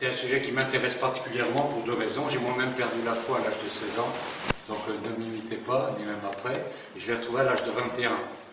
[0.00, 2.28] C'est un sujet qui m'intéresse particulièrement pour deux raisons.
[2.28, 4.08] J'ai moi-même perdu la foi à l'âge de 16 ans,
[4.68, 6.52] donc euh, ne m'imitez pas, ni même après.
[6.96, 8.10] Et je l'ai retrouvé à l'âge de 21.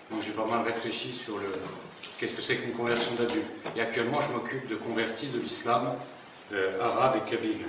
[0.10, 1.46] Donc j'ai pas mal réfléchi sur le
[2.18, 3.46] qu'est-ce que c'est qu'une conversion d'adulte.
[3.76, 5.94] Et actuellement, je m'occupe de convertis de l'islam
[6.52, 7.68] euh, arabe et kabyle.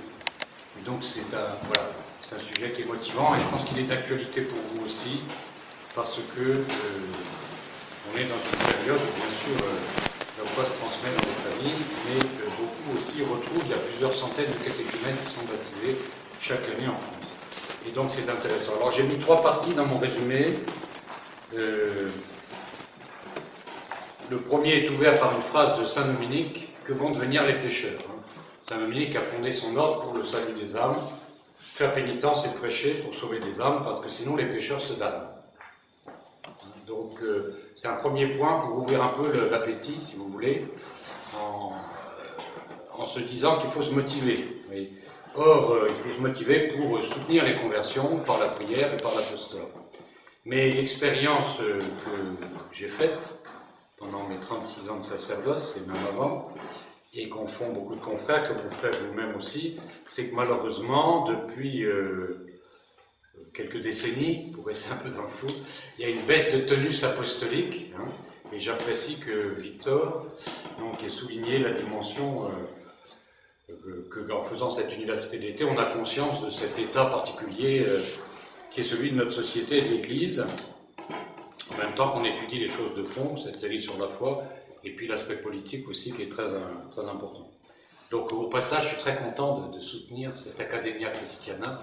[0.86, 1.90] Donc c'est un, voilà,
[2.32, 5.20] un sujet qui est motivant et je pense qu'il est d'actualité pour vous aussi,
[5.94, 6.62] parce que euh,
[8.10, 9.66] on est dans une période où, bien sûr,
[10.38, 12.18] la foi se transmet dans les familles, mais
[12.58, 15.96] beaucoup aussi retrouvent, il y a plusieurs centaines de catéchumènes qui sont baptisés
[16.40, 17.14] chaque année en France.
[17.88, 18.72] Et donc c'est intéressant.
[18.76, 20.58] Alors j'ai mis trois parties dans mon résumé.
[21.56, 22.08] Euh,
[24.28, 28.00] le premier est ouvert par une phrase de Saint Dominique que vont devenir les pécheurs.
[28.60, 30.96] Saint Dominique a fondé son ordre pour le salut des âmes.
[31.58, 35.28] Faire pénitence et prêcher pour sauver des âmes, parce que sinon les pécheurs se damnent.
[36.86, 40.66] Donc euh, c'est un premier point pour ouvrir un peu l'appétit, si vous voulez,
[41.38, 44.38] en, se disant qu'il faut se motiver.
[45.34, 49.14] Or, euh, il faut se motiver pour soutenir les conversions par la prière et par
[49.14, 49.66] l'apostolat.
[50.46, 53.38] Mais l'expérience euh, que j'ai faite
[53.98, 56.54] pendant mes 36 ans de sacerdoce, et même avant,
[57.14, 61.84] et qu'en font beaucoup de confrères, que vous faites vous-même aussi, c'est que malheureusement, depuis
[63.56, 65.48] quelques décennies, pour rester un peu dans le flou,
[65.98, 67.92] il y a une baisse de tenus apostolique.
[67.96, 68.08] Hein,
[68.52, 70.26] et j'apprécie que Victor
[70.78, 72.48] donc, ait souligné la dimension
[73.68, 78.00] euh, que, en faisant cette université d'été, on a conscience de cet état particulier euh,
[78.70, 80.46] qui est celui de notre société et de l'Église,
[81.72, 84.44] en même temps qu'on étudie les choses de fond, cette série sur la foi,
[84.84, 86.46] et puis l'aspect politique aussi qui est très,
[86.92, 87.50] très important.
[88.10, 91.82] Donc au passage, je suis très content de soutenir cette Academia Christiana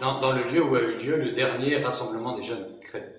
[0.00, 2.66] dans, le lieu où a eu lieu le dernier rassemblement des jeunes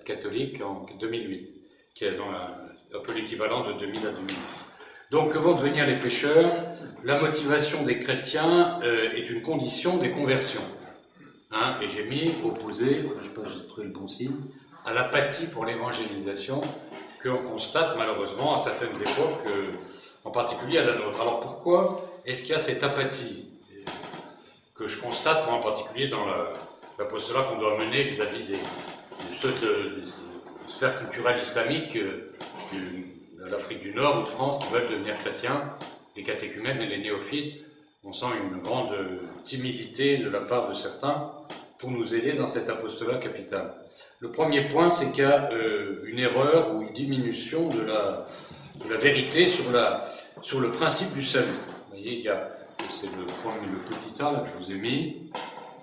[0.04, 1.54] catholiques en 2008,
[1.94, 4.36] qui est un peu l'équivalent de 2000 à 2008.
[5.10, 6.50] Donc, que vont devenir les pécheurs
[7.02, 10.64] La motivation des chrétiens euh, est une condition des conversions.
[11.50, 14.36] Hein, et j'ai mis opposé, je ne sais pas si j'ai trouvé le bon signe,
[14.84, 16.60] à l'apathie pour l'évangélisation
[17.20, 19.70] que l'on constate malheureusement à certaines époques, euh,
[20.24, 21.20] en particulier à la nôtre.
[21.20, 23.47] Alors pourquoi est-ce qu'il y a cette apathie?
[24.78, 26.24] Que je constate, moi en particulier, dans
[26.98, 28.58] l'apostolat qu'on doit mener vis-à-vis des,
[29.36, 30.04] ceux de,
[30.68, 32.32] sphères culturelles islamiques euh,
[32.72, 35.74] de l'Afrique du Nord ou de France qui veulent devenir chrétiens,
[36.16, 37.60] les catéchumènes et les néophytes.
[38.04, 38.94] On sent une grande
[39.44, 41.32] timidité de la part de certains
[41.78, 43.74] pour nous aider dans cet apostolat capital.
[44.20, 48.26] Le premier point, c'est qu'il y a euh, une erreur ou une diminution de la,
[48.88, 51.46] de vérité sur le principe du salut.
[51.46, 52.48] Vous voyez, il y a
[52.90, 55.30] c'est le, le petit A que je vous ai mis.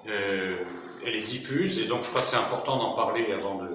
[0.07, 0.57] Euh,
[1.05, 3.69] elle est diffuse et donc je crois que c'est important d'en parler avant de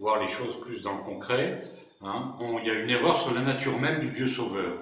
[0.00, 1.60] voir les choses plus dans le concret.
[2.04, 2.34] Hein.
[2.60, 4.72] il y a une erreur sur la nature même du Dieu sauveur.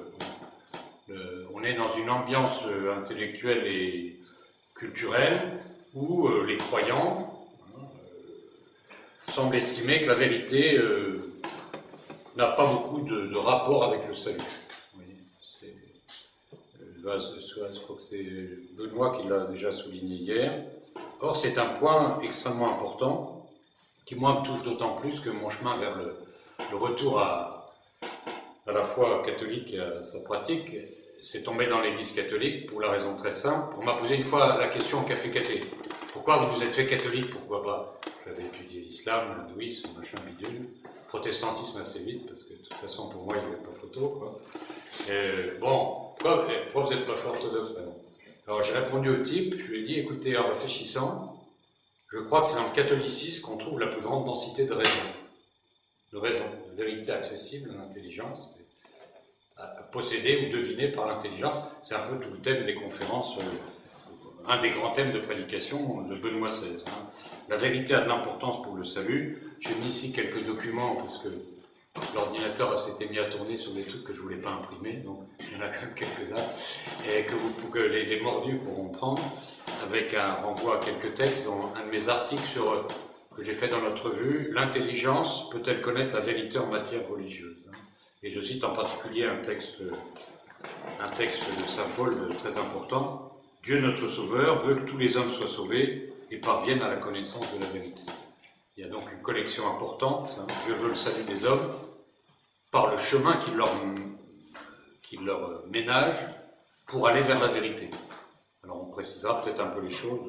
[1.10, 4.18] Euh, on est dans une ambiance euh, intellectuelle et
[4.74, 5.58] culturelle
[5.94, 7.46] où les croyants
[7.76, 7.82] hein,
[9.28, 10.80] semblent estimer que la vérité
[12.36, 14.38] n'a pas beaucoup de, de rapport avec le salut
[17.02, 18.26] je crois que c'est
[18.76, 20.64] Benoît qui l'a déjà souligné hier.
[21.20, 23.48] Or, c'est un point extrêmement important
[24.04, 27.72] qui, moi, me touche d'autant plus que mon chemin vers le, retour à,
[28.66, 30.76] la foi catholique et à sa pratique,
[31.18, 33.76] c'est tombé dans l'église catholique pour la raison très simple.
[33.78, 35.64] On m'a posé une fois la question au café cathé.
[36.12, 37.30] Pourquoi vous vous êtes fait catholique?
[37.30, 38.00] Pourquoi pas?
[38.30, 40.68] J'avais étudié l'islam, l'hindouisme, machin bidule.
[41.08, 44.08] Protestantisme assez vite, parce que de toute façon, pour moi, il n'y avait pas photo.
[44.08, 44.40] Quoi.
[45.60, 46.46] bon, pourquoi,
[46.84, 47.70] vous n'êtes pas orthodoxe
[48.46, 51.44] Alors j'ai répondu au type, je lui ai dit, écoutez, en réfléchissant,
[52.12, 55.00] je crois que c'est dans le catholicisme qu'on trouve la plus grande densité de raison.
[56.12, 58.60] De raison, de vérité accessible, d'intelligence,
[59.90, 61.56] possédée ou devinée par l'intelligence.
[61.82, 63.42] C'est un peu tout le thème des conférences, euh,
[64.46, 66.84] un des grands thèmes de prédication de Benoît XVI.
[66.86, 67.06] Hein.
[67.48, 69.38] La vérité a de l'importance pour le salut.
[69.60, 71.28] J'ai mis ici quelques documents, parce que
[72.14, 75.52] l'ordinateur s'était mis à tourner sur des trucs que je voulais pas imprimer, donc il
[75.52, 76.44] y en a quand même quelques-uns,
[77.08, 79.22] et que, vous, les, mordus pourront prendre,
[79.82, 82.86] avec un renvoi à quelques textes, dont un de mes articles sur,
[83.36, 87.56] que j'ai fait dans notre revue, L'intelligence peut-elle connaître la vérité en matière religieuse
[88.22, 89.82] Et je cite en particulier un texte,
[91.00, 93.29] un texte de Saint Paul très important.
[93.62, 97.52] Dieu notre Sauveur veut que tous les hommes soient sauvés et parviennent à la connaissance
[97.52, 98.02] de la vérité.
[98.76, 100.34] Il y a donc une collection importante.
[100.40, 100.46] Hein.
[100.64, 101.70] Dieu veut le salut des hommes
[102.70, 103.54] par le chemin qu'il
[105.24, 106.16] leur, ménage
[106.86, 107.90] pour aller vers la vérité.
[108.64, 110.20] Alors on précisera peut-être un peu les choses,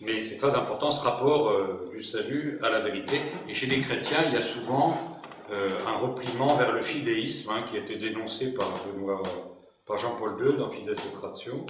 [0.00, 3.20] mais c'est très important ce rapport euh, du salut à la vérité.
[3.48, 5.20] Et chez les chrétiens, il y a souvent
[5.50, 10.68] euh, un repliement vers le fidéisme hein, qui a été dénoncé par Jean-Paul II dans
[10.68, 11.66] Fides et Ratio.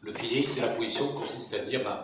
[0.00, 1.98] Le fidéisme, c'est la position qui consiste à dire ben,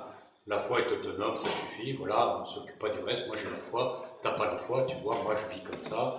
[0.46, 3.48] la foi est autonome, ça suffit, voilà, on ne s'occupe pas du reste, moi j'ai
[3.48, 6.16] la foi, t'as pas la foi, tu vois, moi je vis comme ça.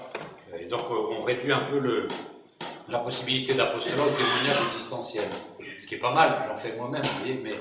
[0.58, 2.08] Et donc on réduit un peu
[2.88, 5.30] la possibilité d'apostolat au témoignage existentiel.
[5.78, 7.56] Ce qui est pas mal, j'en fais moi-même, vous voyez, mais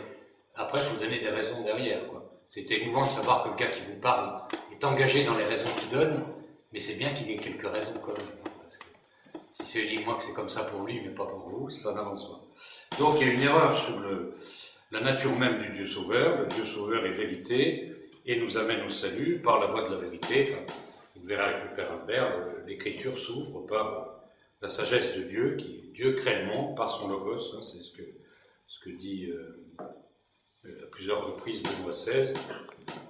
[0.55, 2.01] après il faut donner des raisons derrière.
[2.47, 5.69] C'est émouvant de savoir que le gars qui vous parle est engagé dans les raisons
[5.79, 6.23] qu'il donne,
[6.73, 8.53] mais c'est bien qu'il ait quelques raisons quand même.
[8.61, 8.85] Parce que
[9.51, 12.31] si c'est uniquement que c'est comme ça pour lui, mais pas pour vous, ça n'avance
[12.31, 12.41] pas.
[12.99, 14.01] Donc il y a une erreur sur
[14.91, 16.41] la nature même du Dieu sauveur.
[16.41, 17.93] Le Dieu sauveur est vérité
[18.27, 20.57] et nous amène au salut par la voie de la vérité.
[21.17, 22.37] vous verrez avec le Père Albert,
[22.67, 24.23] l'écriture s'ouvre par
[24.61, 27.55] la sagesse de Dieu, qui Dieu crée le monde par son logos.
[27.55, 28.03] Hein, c'est ce que,
[28.69, 29.59] ce que dit euh,
[30.65, 32.33] à plusieurs reprises Benoît XVI.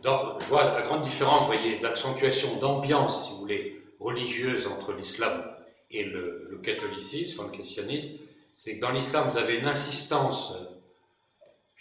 [0.04, 5.44] Je vois la grande différence, voyez, d'accentuation, d'ambiance, si vous voulez, religieuse entre l'islam
[5.90, 8.18] et le, le catholicisme, le christianisme.
[8.52, 10.52] C'est que dans l'islam, vous avez une insistance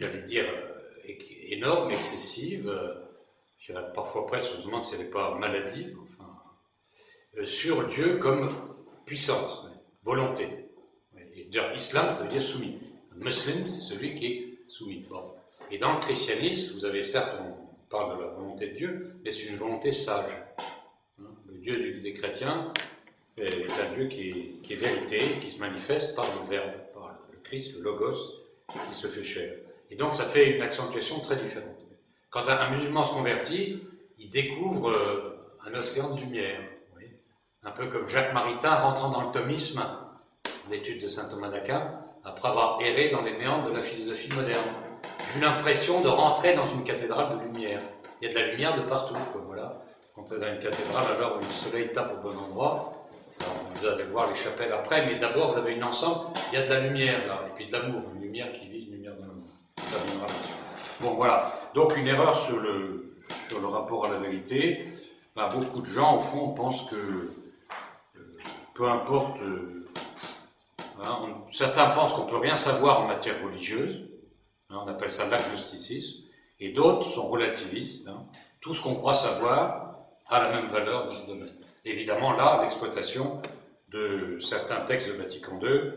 [0.01, 1.13] j'allais dire, euh,
[1.49, 6.29] énorme, excessive, euh, parfois presque, on se demande si elle n'est pas maladive, enfin,
[7.37, 8.51] euh, sur Dieu comme
[9.05, 9.67] puissance,
[10.03, 10.47] volonté.
[11.35, 12.77] Et islam, ça veut dire soumis.
[13.13, 15.05] Un musulman, c'est celui qui est soumis.
[15.69, 19.31] Et dans le christianisme, vous avez certes, on parle de la volonté de Dieu, mais
[19.31, 20.31] c'est une volonté sage.
[21.19, 22.73] Hein, le Dieu des chrétiens
[23.37, 27.39] est un Dieu qui est, est vérité, qui se manifeste par le Verbe, par le
[27.39, 28.17] Christ, le Logos,
[28.87, 29.53] qui se fait chair.
[29.89, 31.75] Et donc ça fait une accentuation très différente.
[32.29, 33.81] Quand un musulman se convertit,
[34.17, 36.61] il découvre euh, un océan de lumière.
[37.63, 39.83] Un peu comme Jacques Maritain rentrant dans le thomisme,
[40.71, 41.93] l'étude de saint Thomas d'Aquin,
[42.23, 44.65] après avoir erré dans les méandres de la philosophie moderne.
[45.31, 47.81] J'ai eu l'impression de rentrer dans une cathédrale de lumière.
[48.21, 49.15] Il y a de la lumière de partout.
[49.45, 49.81] Voilà.
[50.15, 52.91] Quand dans une cathédrale, alors où le soleil tape au bon endroit,
[53.65, 56.65] vous allez voir les chapelles après, mais d'abord vous avez une ensemble, il y a
[56.65, 59.21] de la lumière là, et puis de l'amour, une lumière qui vit, une lumière de
[59.21, 59.47] l'amour.
[61.01, 61.51] Bon, voilà.
[61.73, 63.15] Donc, une erreur sur le,
[63.49, 64.85] sur le rapport à la vérité.
[65.35, 67.31] Bah, beaucoup de gens, au fond, pensent que euh,
[68.75, 69.41] peu importe.
[69.41, 69.87] Euh,
[71.03, 74.01] hein, certains pensent qu'on ne peut rien savoir en matière religieuse.
[74.69, 76.23] Hein, on appelle ça l'agnosticisme.
[76.59, 78.07] Et d'autres sont relativistes.
[78.07, 78.23] Hein.
[78.59, 79.95] Tout ce qu'on croit savoir
[80.27, 81.49] a la même valeur dans ce domaine.
[81.85, 83.41] Évidemment, là, l'exploitation
[83.89, 85.93] de certains textes de Vatican II,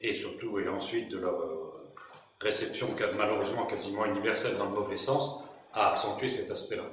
[0.00, 1.72] et surtout et ensuite de leur
[2.40, 5.44] réception malheureusement quasiment universelle dans le mauvais sens,
[5.74, 6.84] a accentué cet aspect-là.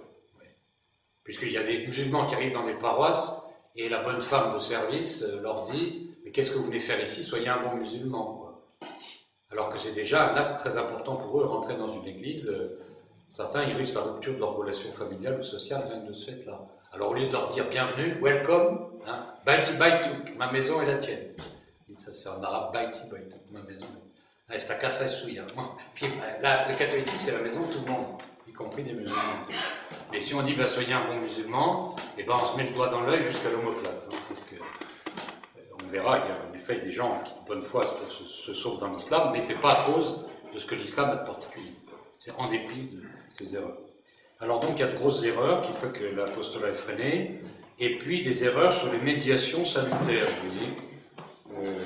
[1.23, 3.43] Puisqu'il y a des musulmans qui arrivent dans des paroisses
[3.75, 7.01] et la bonne femme de service euh, leur dit Mais qu'est-ce que vous venez faire
[7.01, 7.23] ici?
[7.23, 8.59] Soyez un bon musulman.
[9.51, 12.49] Alors que c'est déjà un acte très important pour eux, rentrer dans une église.
[12.49, 12.79] Euh,
[13.29, 16.67] certains, ils risquent la rupture de leur relation familiale ou sociale, rien de ce fait-là.
[16.91, 20.97] Alors au lieu de leur dire bienvenue, welcome, hein, baiti baituk, ma maison est la
[20.97, 21.25] tienne.
[21.95, 24.09] C'est en arabe baiti baituk, ma maison est
[24.51, 25.43] ah, c'est à casa suya.
[26.41, 29.45] Là, le catholicisme, c'est la maison de tout le monde, y compris des musulmans.
[30.11, 32.63] Mais si on dit, bah, soyez un bon musulman, et eh ben, on se met
[32.63, 34.09] le doigt dans l'œil jusqu'à l'homoplate.
[34.11, 34.55] Hein,
[35.57, 38.53] euh, on verra, il y a en effet des gens qui, de bonne foi, se,
[38.55, 41.27] sauvent dans l'islam, mais ce n'est pas à cause de ce que l'islam a de
[41.27, 41.73] particulier.
[42.17, 43.77] C'est en dépit de ces erreurs.
[44.41, 47.41] Alors donc, il y a de grosses erreurs qui font que l'apostolat est freiné,
[47.77, 50.29] et puis des erreurs sur les médiations salutaires.
[51.57, 51.79] Euh,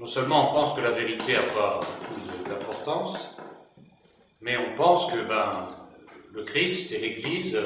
[0.00, 1.80] non seulement on pense que la vérité n'a pas
[2.48, 3.28] d'importance,
[4.40, 5.52] mais on pense que ben,
[6.32, 7.56] le Christ et l'Église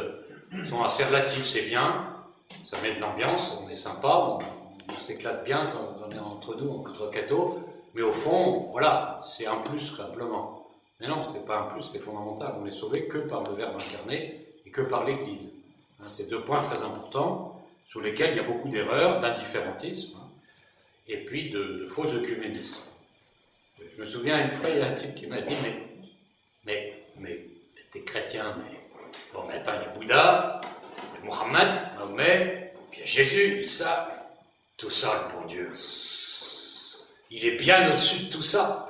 [0.69, 2.15] sont assez relatifs, c'est bien,
[2.63, 6.71] ça met de l'ambiance, on est sympa, on, s'éclate bien quand on est entre nous,
[6.71, 7.57] entre cathos,
[7.95, 10.58] mais au fond, voilà, c'est un plus simplement.
[11.01, 12.55] Mais non, c'est pas un plus, c'est fondamental.
[12.59, 15.55] On n'est sauvé que par le Verbe incarné et que par l'Église.
[16.01, 20.19] Hein, c'est deux points très importants sur lesquels il y a beaucoup d'erreurs, d'indifférentisme
[21.07, 22.83] et puis de, faux œcuménisme.
[23.79, 25.83] Je me souviens une fois, il y a un type qui m'a dit Mais,
[26.65, 27.45] mais, mais,
[27.91, 28.79] t'es chrétien, mais.
[29.33, 30.61] Bon, mais attends, il y a Bouddha,
[31.15, 34.31] il y a Mohammed, Mahomet, puis il y a Jésus, ça,
[34.77, 35.71] tout ça, le bon Dieu.
[37.31, 38.88] Il est bien au-dessus de tout ça.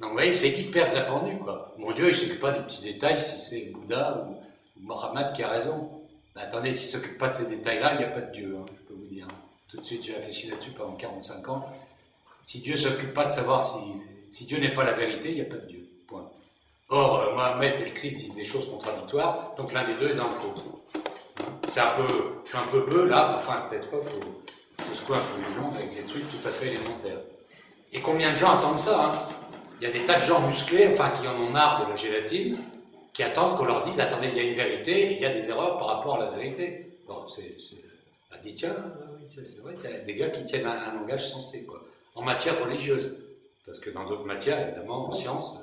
[0.00, 1.74] Donc, vous voyez, c'est hyper répandu, quoi.
[1.78, 4.36] Mon Dieu, il ne s'occupe pas des petits détails si c'est Bouddha ou,
[4.82, 5.90] Mohammed qui a raison.
[6.34, 8.56] Attendez, s'il ne s'occupe pas de ces détails-là, il n'y a pas de Dieu.
[8.58, 8.64] Hein
[9.70, 11.72] tout de suite j'ai réfléchi là-dessus pendant 45 ans.
[12.42, 13.78] Si Dieu ne s'occupe pas de savoir si,
[14.28, 15.86] si Dieu n'est pas la vérité, il n'y a pas de Dieu.
[16.08, 16.28] Point.
[16.88, 20.14] Or, euh, Mohamed et le Christ disent des choses contradictoires, donc l'un des deux est
[20.14, 20.54] dans le faux.
[21.68, 22.08] C'est un peu,
[22.44, 24.42] je suis un peu bœuf là, enfin peut-être pas, il faut,
[24.78, 27.20] faut secouer un peu les gens avec des trucs tout à fait élémentaires.
[27.92, 29.12] Et combien de gens attendent ça hein?
[29.80, 31.96] Il y a des tas de gens musclés, enfin qui en ont marre de la
[31.96, 32.58] gélatine,
[33.14, 35.48] qui attendent qu'on leur dise attendez, il y a une vérité il y a des
[35.48, 36.98] erreurs par rapport à la vérité.
[37.06, 37.56] Bon, c'est
[38.32, 38.76] a dit tiens,
[39.26, 41.82] c'est vrai, il y a des gars qui tiennent un, langage sensé, quoi.
[42.14, 43.12] En matière religieuse.
[43.66, 45.56] Parce que dans d'autres matières, évidemment, en sciences,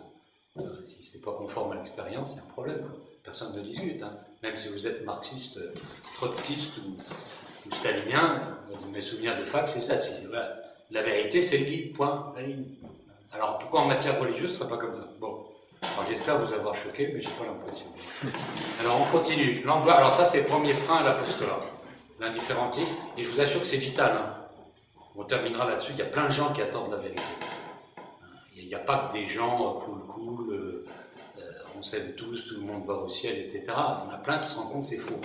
[0.57, 2.85] euh, si c'est pas conforme à l'expérience, il y a un problème.
[3.23, 4.01] Personne ne discute.
[4.01, 4.11] Hein.
[4.43, 5.59] Même si vous êtes marxiste,
[6.15, 8.39] trotskiste ou, stalinien,
[8.81, 9.95] dans mes souvenirs de fac, c'est ça.
[10.91, 12.65] la vérité, c'est le guide, point, la ligne.
[13.33, 15.07] Alors pourquoi en matière religieuse, ce ne sera pas comme ça?
[15.19, 15.45] Bon.
[16.07, 17.85] j'espère vous avoir choqué, mais j'ai pas l'impression.
[18.81, 19.63] Alors on continue.
[19.67, 21.59] Alors ça, c'est le premier frein à l'apostolat.
[22.19, 22.95] L'indifférentisme.
[23.17, 24.17] Et je vous assure que c'est vital.
[24.17, 24.35] Hein.
[25.15, 25.91] On terminera là-dessus.
[25.93, 27.21] Il y a plein de gens qui attendent la vérité.
[28.55, 30.85] Il n'y a pas que des gens cool, cool, euh,
[31.37, 31.41] euh,
[31.77, 33.63] on s'aime tous, tout le monde va au ciel, etc.
[33.67, 35.21] Il y en a plein qui se rendent compte que c'est faux.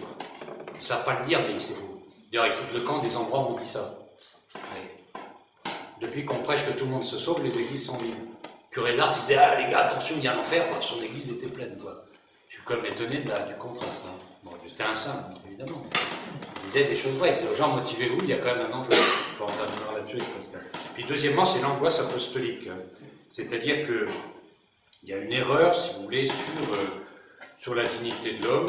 [0.71, 2.03] Ils ne savent pas le dire, mais c'est faux.
[2.31, 4.02] D'ailleurs, il faut le camp des endroits où on dit ça.
[6.03, 8.15] Depuis qu'on prêche que tout le monde se sauve, les églises sont vides.
[8.75, 11.77] D'Ars, il disait Ah les gars, attention, il y a l'enfer, son église était pleine.
[12.49, 14.07] Je suis comme étonné de la, du contraste.
[14.09, 14.19] Hein.
[14.43, 15.85] Bon, c'était un saint, évidemment.
[16.57, 17.31] Il disait des choses vraies.
[17.31, 18.87] Il disait aux gens motivez-vous, il y a quand même un ange.
[19.41, 20.19] On terminera là-dessus
[20.95, 22.69] Puis deuxièmement, c'est l'angoisse apostolique.
[23.31, 26.35] C'est-à-dire qu'il y a une erreur, si vous voulez, sur,
[26.75, 26.87] euh,
[27.59, 28.67] sur la dignité de l'homme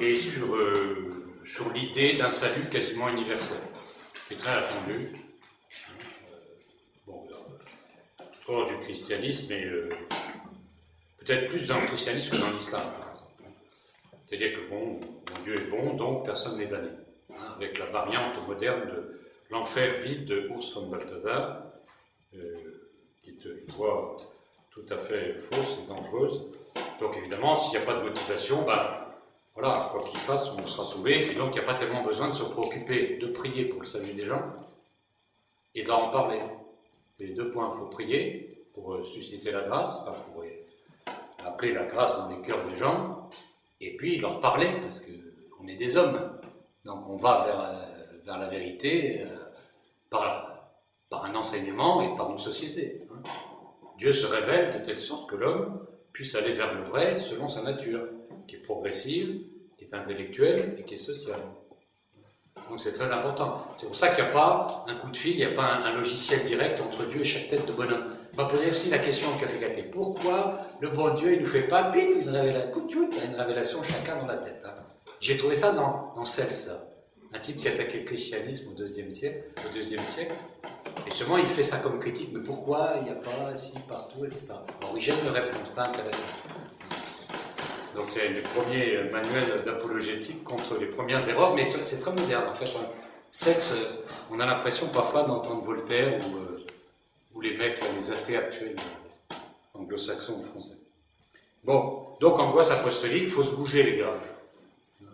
[0.00, 3.58] et sur, euh, sur l'idée d'un salut quasiment universel,
[4.26, 5.27] qui est très attendu.
[8.48, 9.90] Du christianisme, et euh,
[11.18, 12.82] peut-être plus dans le christianisme que dans l'islam,
[14.24, 15.00] C'est-à-dire que bon,
[15.44, 16.88] Dieu est bon, donc personne n'est damné.
[17.30, 21.62] Hein, avec la variante moderne de l'enfer vide de Urs von Balthasar,
[22.34, 22.54] euh,
[23.22, 24.16] qui est une voie
[24.70, 26.46] tout à fait fausse et dangereuse.
[27.00, 29.08] Donc évidemment, s'il n'y a pas de motivation, ben,
[29.54, 31.30] voilà, quoi qu'il fasse, on sera sauvé.
[31.30, 33.86] Et donc il n'y a pas tellement besoin de se préoccuper de prier pour le
[33.86, 34.42] salut des gens
[35.74, 36.40] et d'en parler
[37.18, 40.46] les deux points, il faut prier pour euh, susciter la grâce, pour euh,
[41.44, 43.28] appeler la grâce dans les cœurs des gens,
[43.80, 46.38] et puis leur parler, parce qu'on est des hommes.
[46.84, 49.24] Donc on va vers, euh, la vérité
[50.10, 50.70] par,
[51.08, 53.06] par un enseignement et par une société.
[53.10, 53.22] Hein.
[53.96, 57.62] Dieu se révèle de telle sorte que l'homme puisse aller vers le vrai selon sa
[57.62, 58.06] nature,
[58.46, 59.40] qui est progressive,
[59.78, 61.40] qui est intellectuelle et qui est sociale.
[62.68, 63.64] Donc c'est très important.
[63.76, 65.64] C'est pour ça qu'il n'y a pas un coup de fil, il n'y a pas
[65.84, 68.04] un, logiciel direct entre Dieu et chaque tête de bonhomme.
[68.34, 69.82] On va poser aussi la question au café gâté.
[69.82, 72.86] Pourquoi le bon Dieu, il ne nous fait pas pif, une révélation,
[73.24, 74.74] une révélation chacun dans la tête hein.
[75.20, 76.70] J'ai trouvé ça dans, dans Cels,
[77.34, 80.32] un type qui attaquait le christianisme au deuxième siècle, au deuxième siècle.
[81.06, 84.24] Et justement, il fait ça comme critique, mais pourquoi il n'y a pas si partout,
[84.24, 84.54] etc.
[84.82, 86.24] Origène de réponse, c'est intéressant.
[87.98, 92.52] Donc c'est les premiers manuels d'apologétique contre les premières erreurs, mais c'est très moderne en
[92.52, 92.72] fait.
[94.30, 96.56] on a l'impression parfois d'entendre Voltaire euh,
[97.34, 98.76] ou, les mecs, les athées actuels,
[99.74, 100.76] anglo-saxons ou français.
[101.64, 104.14] Bon, donc angoisse apostolique, il faut se bouger les gars.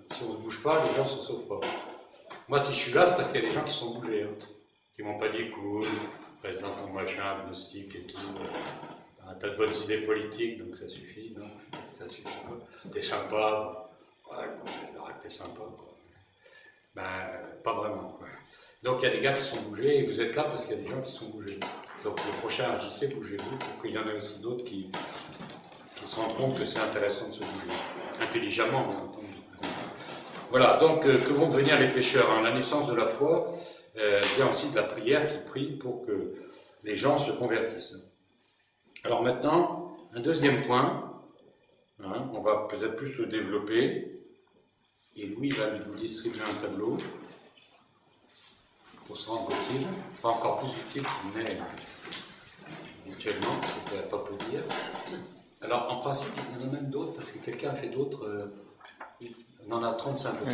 [0.09, 1.61] Si on ne se bouge pas, les gens ne se sauvent pas.
[2.49, 4.25] Moi si je suis là, c'est parce qu'il y a des gens qui sont bougés,
[4.25, 4.45] hein,
[4.95, 5.87] qui m'ont pas dit cool,
[6.43, 8.19] reste dans ton machin agnostique et tout.
[9.41, 11.47] T'as de bonnes idées politiques, donc ça suffit, non
[11.89, 12.91] Ça suffit pas.
[12.91, 13.87] T'es sympa,
[14.31, 14.47] ouais,
[15.21, 15.63] t'es sympa,
[16.95, 17.03] Ben,
[17.63, 18.19] pas vraiment,
[18.83, 20.77] Donc il y a des gars qui sont bougés, et vous êtes là parce qu'il
[20.77, 21.59] y a des gens qui sont bougés.
[22.05, 24.91] Donc le prochain agissez, bougez-vous, pour qu'il y en ait aussi d'autres qui,
[26.05, 27.79] se rendent compte que c'est intéressant de se bouger.
[28.21, 29.27] Intelligemment, entendu.
[30.51, 32.43] Voilà, donc euh, que vont devenir les pêcheurs hein?
[32.43, 33.55] La naissance de la foi
[33.97, 36.35] euh, vient aussi de la prière qui prie pour que
[36.85, 38.14] les gens se convertissent.
[39.05, 41.13] Alors maintenant, un deuxième point,
[42.03, 44.23] hein, on va peut-être plus le développer,
[45.17, 46.97] et Louis va vous distribuer un tableau
[49.07, 49.87] pour se rendre utile,
[50.23, 51.59] pas encore plus utile qu'il n'est
[53.07, 54.61] habituellement, c'est pas peu dire.
[55.61, 58.25] Alors en principe, il y en a même d'autres, parce que quelqu'un a fait d'autres.
[58.25, 58.53] Euh,
[59.69, 60.35] on en a 35.
[60.47, 60.53] Oui,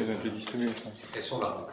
[1.14, 1.66] Elles sont là,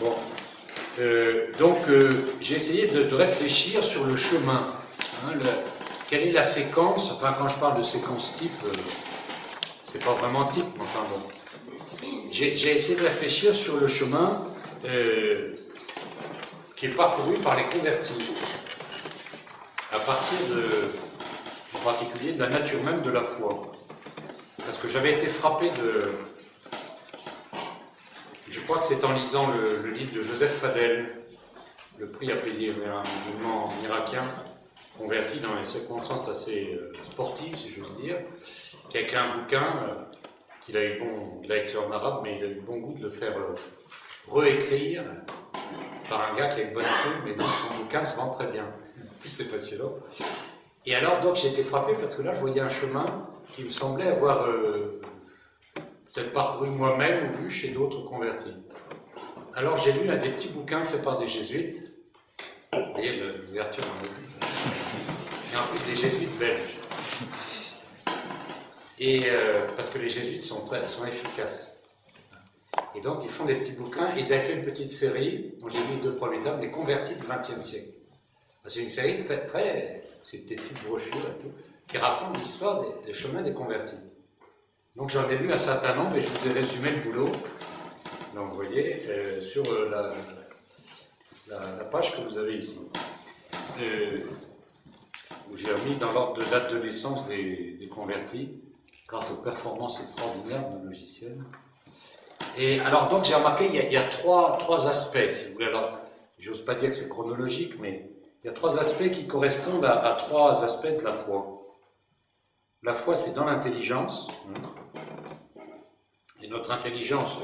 [0.00, 0.14] Bon.
[1.00, 4.74] Euh, donc, euh, j'ai essayé de, réfléchir sur le chemin.
[5.24, 5.32] Hein,
[6.08, 8.72] quelle est la séquence Enfin, quand je parle de séquence type, euh,
[9.86, 11.20] c'est pas vraiment type, mais enfin bon.
[12.30, 14.44] J'ai essayé de réfléchir sur le chemin
[16.76, 18.12] qui est parcouru par les convertis,
[19.92, 20.64] à partir de,
[21.74, 23.72] en particulier, de la nature même de la foi.
[24.64, 26.12] Parce que j'avais été frappé de,
[28.50, 31.06] je crois que c'est en lisant le, livre de Joseph Fadel,
[31.98, 34.24] le prix à payer un mouvement irakien
[34.96, 38.16] converti dans des circonstances assez euh, sportives, si je veux dire,
[38.90, 39.94] qui a écrit un bouquin euh,
[40.64, 42.94] qu'il a eu bon, il a écrit en arabe, mais il a eu bon goût
[42.94, 43.54] de le faire euh,
[44.30, 45.04] réécrire
[46.08, 48.66] par un gars qui a une bonne foi, mais son bouquin se vend très bien.
[49.20, 49.94] Puis c'est passionnant.
[50.86, 53.04] Et alors, donc, j'ai été frappé parce que là, je voyais un chemin
[53.52, 54.46] qui me semblait avoir
[56.18, 58.54] peut-être parcouru moi-même ou vu chez d'autres convertis.
[59.54, 62.00] Alors j'ai lu des petits bouquins faits par des jésuites.
[62.72, 64.08] Vous voyez l'ouverture dans le
[65.52, 66.74] Et en plus des jésuites belges.
[68.98, 71.82] Et euh, parce que les jésuites sont, très, sont efficaces.
[72.94, 74.08] Et donc ils font des petits bouquins.
[74.16, 77.22] Ils avaient fait une petite série, dont j'ai lu deux premiers tomes, Les convertis du
[77.22, 77.90] XXe siècle.
[78.66, 81.52] C'est une série très, très c'est des petites brochures et tout,
[81.86, 83.96] qui racontent l'histoire des, chemins des convertis.
[84.98, 87.30] Donc j'en ai lu un certain nombre et je vous ai résumé le boulot.
[88.34, 90.12] Donc vous voyez, euh, sur euh,
[91.48, 92.80] la, page que vous avez ici,
[93.80, 94.18] euh,
[95.50, 98.60] où j'ai remis dans l'ordre de date de naissance des, convertis,
[99.06, 101.38] grâce aux performances extraordinaires de nos logiciel.
[102.56, 105.66] Et alors donc j'ai remarqué, il y a, trois, aspects, si vous voulez.
[105.66, 105.96] Alors,
[106.40, 108.10] j'ose pas dire que c'est chronologique, mais
[108.42, 111.54] il y a trois aspects qui correspondent à, trois aspects de la foi.
[112.82, 114.26] La foi, c'est dans l'intelligence.
[114.48, 114.77] Hein.
[116.46, 117.40] Notre intelligence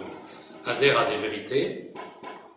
[0.65, 1.93] adhère à des vérités,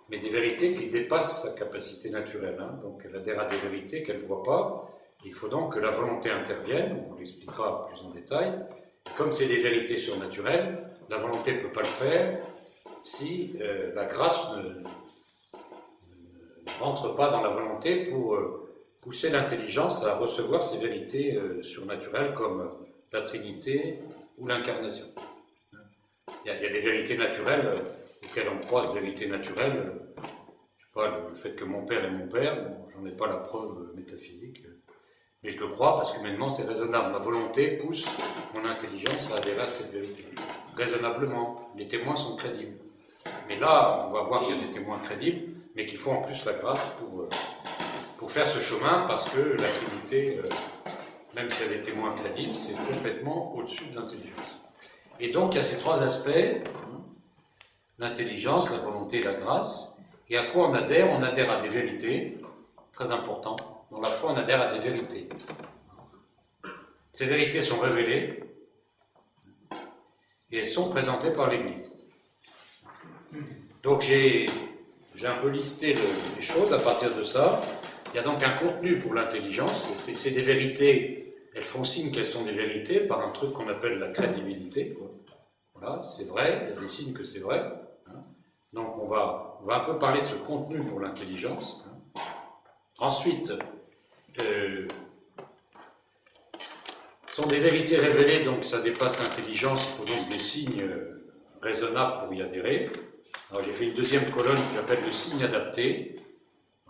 [0.09, 2.57] mais des vérités qui dépassent sa capacité naturelle.
[2.61, 2.79] Hein.
[2.83, 4.89] Donc elle adhère à des vérités qu'elle ne voit pas.
[5.25, 8.53] Il faut donc que la volonté intervienne, on vous l'expliquera plus en détail.
[9.15, 12.39] comme c'est des vérités surnaturelles, la volonté ne peut pas le faire
[13.03, 14.83] si euh, la grâce ne,
[16.79, 18.69] rentre pas dans la volonté pour euh,
[19.01, 22.69] pousser l'intelligence à recevoir ces vérités euh, surnaturelles comme
[23.11, 23.99] la Trinité
[24.37, 25.07] ou l'incarnation.
[26.47, 29.99] Il, y, a des vérités naturelles euh, auxquelles on croit, des vérités naturelles.
[30.77, 32.57] Je sais pas, le fait que mon père est mon père,
[32.95, 34.63] j'en ai pas la preuve métaphysique,
[35.43, 37.11] mais je le crois parce que maintenant c'est raisonnable.
[37.11, 38.07] Ma volonté pousse
[38.55, 40.23] mon intelligence à adhérer à cette vérité.
[40.75, 42.77] Raisonnablement, les témoins sont crédibles.
[43.49, 46.21] Mais là, on va voir qu'il y a des témoins crédibles mais qu'il faut en
[46.21, 47.29] plus la grâce pour, euh,
[48.17, 50.49] pour faire ce chemin, parce que la Trinité, euh,
[51.35, 54.59] même si elle est témoin crédible, c'est complètement au-dessus de l'intelligence.
[55.19, 57.01] Et donc il y a ces trois aspects, hein,
[57.97, 59.95] l'intelligence, la volonté et la grâce.
[60.29, 61.09] Et à quoi on adhère?
[61.11, 62.37] On adhère à des vérités,
[62.91, 63.55] très important.
[63.89, 65.29] Dans la foi, on adhère à des vérités.
[67.11, 68.43] Ces vérités sont révélées
[70.51, 71.93] et elles sont présentées par l'Église.
[73.81, 74.45] Donc j'ai
[75.23, 75.95] un peu listé
[76.35, 77.61] les choses à partir de ça.
[78.13, 79.93] Il y a donc un contenu pour l'intelligence.
[79.95, 81.35] C'est des vérités.
[81.55, 84.97] Elles font signe qu'elles sont des vérités par un truc qu'on appelle la crédibilité.
[85.79, 86.63] Voilà, c'est vrai.
[86.63, 87.71] Il y a des signes que c'est vrai.
[88.07, 88.23] Hein.
[88.73, 91.87] Donc on va, on va un peu parler de ce contenu pour l'intelligence.
[91.87, 92.19] Hein.
[92.99, 93.53] Ensuite,
[94.41, 94.87] euh,
[97.31, 99.87] sont des vérités révélées, donc ça dépasse l'intelligence.
[99.87, 102.89] Il faut donc des signes euh, raisonnables pour y adhérer.
[103.63, 106.15] J'ai fait une deuxième colonne qui appelle le signe adapté.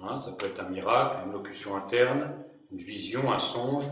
[0.02, 2.32] Hein, ça peut être un miracle, une locution interne,
[2.72, 3.86] une vision, un songe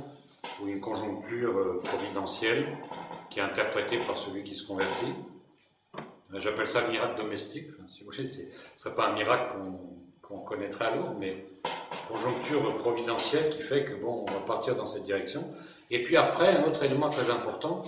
[0.62, 2.78] ou une conjoncture euh, providentielle
[3.30, 5.14] qui est interprétée par celui qui se convertit.
[6.34, 7.68] J'appelle ça miracle domestique.
[7.86, 9.56] si vous voulez, ce ne serait pas un miracle
[10.22, 11.46] qu'on connaîtrait à l'eau, mais
[12.10, 15.50] conjoncture providentielle qui fait que bon, on va partir dans cette direction.
[15.92, 17.84] Et puis après, un autre élément très important,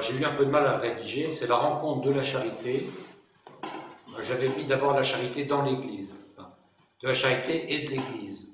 [0.00, 2.84] j'ai eu un peu de mal à rédiger, c'est la rencontre de la charité
[4.22, 6.26] j'avais mis d'abord la charité dans l'Église,
[7.02, 8.52] de la charité et de l'Église.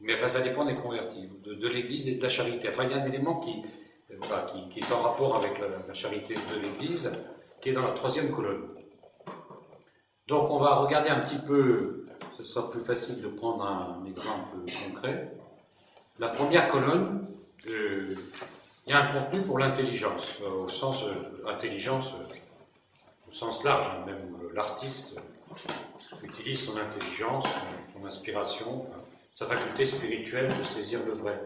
[0.00, 2.68] Mais enfin, ça dépend des convertis, de, l'Église et de la charité.
[2.68, 3.62] Enfin, il y a un élément qui,
[4.70, 7.12] qui, est en rapport avec la, charité de l'Église,
[7.60, 8.68] qui est dans la troisième colonne.
[10.26, 14.56] Donc, on va regarder un petit peu, ce sera plus facile de prendre un exemple
[14.86, 15.32] concret.
[16.18, 17.26] La première colonne,
[17.68, 18.14] euh,
[18.86, 22.12] il y a un contenu pour l'intelligence, euh, au sens euh, intelligence
[23.28, 25.16] au sens large, hein, même l'artiste
[26.22, 27.44] utilise son intelligence,
[27.94, 28.84] son, inspiration,
[29.32, 31.40] sa faculté spirituelle de saisir le vrai.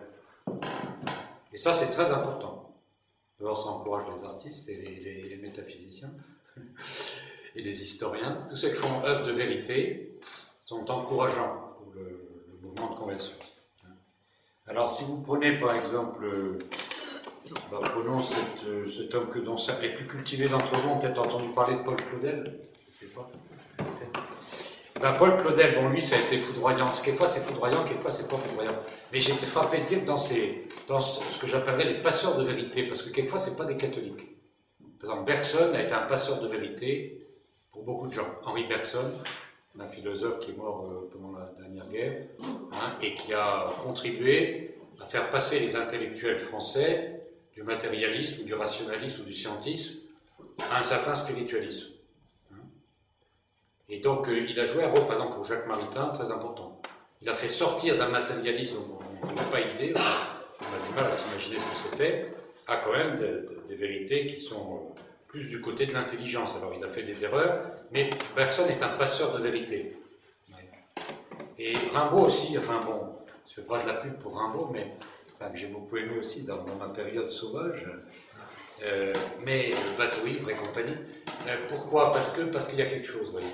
[1.52, 2.53] Et ça, c'est très important.
[3.38, 4.76] D'abord, ça encourage les artistes et
[5.28, 6.10] les, métaphysiciens
[7.56, 8.44] et les historiens.
[8.48, 10.18] Tous ceux qui font œuvre de vérité
[10.60, 12.30] sont encourageants pour le,
[12.62, 13.36] mouvement de conversion.
[14.66, 16.58] Alors, si vous prenez par exemple
[17.70, 18.20] bah, prenons
[18.66, 21.82] euh, cet homme que dont les plus cultivés d'entre vous ont peut-être entendu parler de
[21.82, 22.58] Paul Claudel.
[22.88, 23.30] Je sais pas.
[25.04, 26.90] Ben, Paul Claudel, bon, lui, ça a été foudroyant.
[26.92, 28.74] Quelquefois, c'est foudroyant, quelquefois, c'est pas foudroyant.
[29.12, 32.42] Mais j'ai été frappé de dire dans, ces, dans ce, que j'appellerais les passeurs de
[32.42, 34.34] vérité, parce que quelquefois, c'est pas des catholiques.
[34.98, 37.18] Par exemple, Bergson a été un passeur de vérité
[37.70, 38.26] pour beaucoup de gens.
[38.46, 39.04] Henri Bergson,
[39.78, 42.22] un philosophe qui est mort euh, pendant la dernière guerre,
[42.72, 49.20] hein, et qui a contribué à faire passer les intellectuels français du matérialisme, du rationalisme
[49.20, 50.00] ou du scientisme
[50.70, 51.93] à un certain spiritualisme.
[53.88, 56.80] Et donc, euh, il a joué un rôle, par exemple, pour Jacques Maritain, très important.
[57.20, 61.06] Il a fait sortir d'un matérialisme dont on n'a pas idée, on a du mal
[61.06, 62.34] à s'imaginer ce que c'était,
[62.66, 63.16] à quand même
[63.68, 64.92] des vérités qui sont
[65.28, 66.56] plus du côté de l'intelligence.
[66.56, 69.96] Alors, il a fait des erreurs, mais Bergson est un passeur de vérité.
[71.58, 73.12] Et Rimbaud aussi, enfin bon,
[73.48, 74.92] je ne fais pas de la pub pour Rimbaud, mais
[75.54, 77.86] j'ai beaucoup aimé aussi dans, ma période sauvage,
[78.82, 79.12] euh,
[79.44, 80.96] mais bateau ivre et compagnie.
[81.48, 82.12] Euh, pourquoi?
[82.12, 83.46] Parce que parce qu'il y a quelque chose, voyez.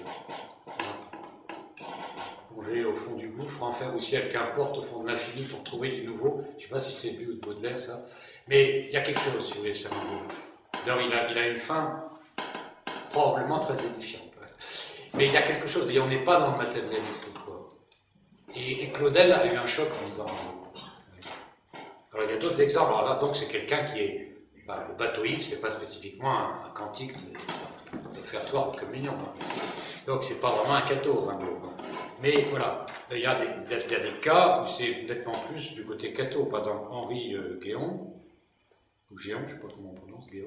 [2.52, 5.90] Plonger au fond du gouffre, enfer ou ciel, qu'importe, au fond de l'infini pour trouver
[5.90, 6.42] du nouveau.
[6.52, 8.06] Je ne sais pas si c'est lui ou de Baudelaire, ça.
[8.48, 9.72] Mais il y a quelque chose, si vous voulez,
[10.84, 12.04] D'ailleurs, il a, il a une fin
[13.10, 14.30] probablement très édifiante.
[15.14, 17.32] Mais il y a quelque chose, on n'est pas dans le matérialisme.
[17.44, 17.68] Quoi.
[18.54, 20.26] Et, Claudel a eu un choc en lisant
[22.12, 22.92] Alors il y a d'autres exemples.
[22.92, 24.29] Alors là, donc c'est quelqu'un qui est.
[24.70, 27.12] Bah, le bateau Yves, c'est pas spécifiquement un, cantique
[28.14, 29.14] d'offertoire de, de communion.
[29.14, 29.32] Hein.
[30.06, 31.28] Donc c'est pas vraiment un cateau,
[32.22, 36.44] Mais voilà, il y, a des, cas où c'est nettement plus du côté cateau.
[36.44, 38.14] Par exemple, Henri euh, Guéon,
[39.10, 40.46] ou Géon, je ne sais pas comment on prononce, Guéon.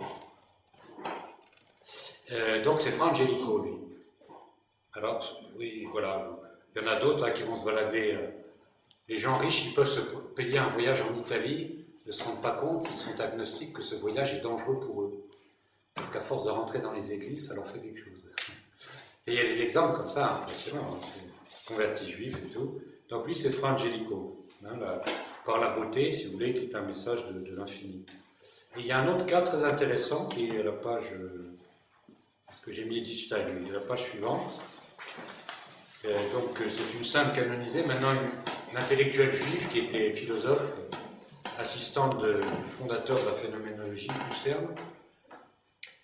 [2.32, 3.74] Euh, donc c'est Fra Angelico, lui.
[4.94, 6.30] Alors, oui, voilà.
[6.74, 8.14] Il y en a d'autres qui vont se balader.
[8.14, 8.30] Euh,
[9.10, 12.52] les gens riches, ils peuvent se payer un voyage en Italie, ne se rendent pas
[12.52, 15.26] compte, ils sont agnostiques, que ce voyage est dangereux pour eux.
[15.96, 18.28] Parce qu'à force de rentrer dans les églises, ça leur fait quelque chose.
[19.26, 21.08] Et il y a des exemples comme ça, impressionnants, hein,
[21.66, 22.82] convertis juifs et tout.
[23.10, 24.78] Donc lui, c'est Fra Angelico, hein,
[25.46, 28.06] par la beauté, si vous voulez, qui est un message de, l'infini.
[28.76, 31.56] Et il y a un autre cas très intéressant, qui est la page, euh,
[32.64, 34.60] que j'ai mis digital, la page suivante.
[36.06, 40.66] Euh, donc euh, c'est une sainte canonisée, maintenant une, intellectuelle juive qui était philosophe,
[41.60, 44.68] assistante du fondateur de la phénoménologie, Husserl,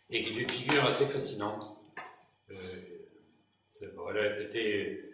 [0.10, 1.78] et qui est une figure assez fascinante.
[2.52, 2.56] Euh,
[4.16, 5.10] elle était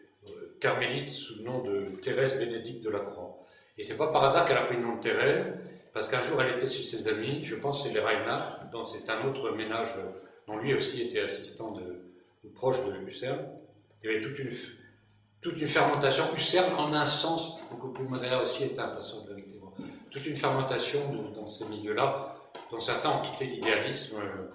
[0.60, 3.38] carmélite sous le nom de Thérèse Bénédicte de la Croix.
[3.78, 5.60] Et c'est pas par hasard qu'elle a pris le nom de Thérèse,
[5.94, 9.10] parce qu'un jour elle était chez ses amis, je pense c'est les Reinhardt, dont c'est
[9.10, 9.90] un autre ménage
[10.48, 12.02] dont lui aussi était assistant de,
[12.54, 13.46] proche de Husserl.
[14.02, 16.26] Il y avait toute une, fermentation.
[16.36, 19.35] Husserl, en un sens beaucoup plus moderne, aussi était un passeur de.
[20.16, 21.02] Toute une fermentation
[21.36, 22.38] dans ces milieux-là,
[22.72, 24.50] dont certains ont quitté l'idéalisme euh,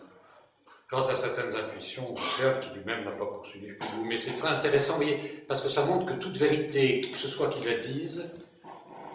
[0.88, 3.75] grâce à certaines intuitions Husserl, qui lui-même n'a pas poursuivi
[4.07, 7.29] Mais c'est très intéressant, voyez, parce que ça montre que toute vérité, qui que ce
[7.29, 8.33] soit qui la dise,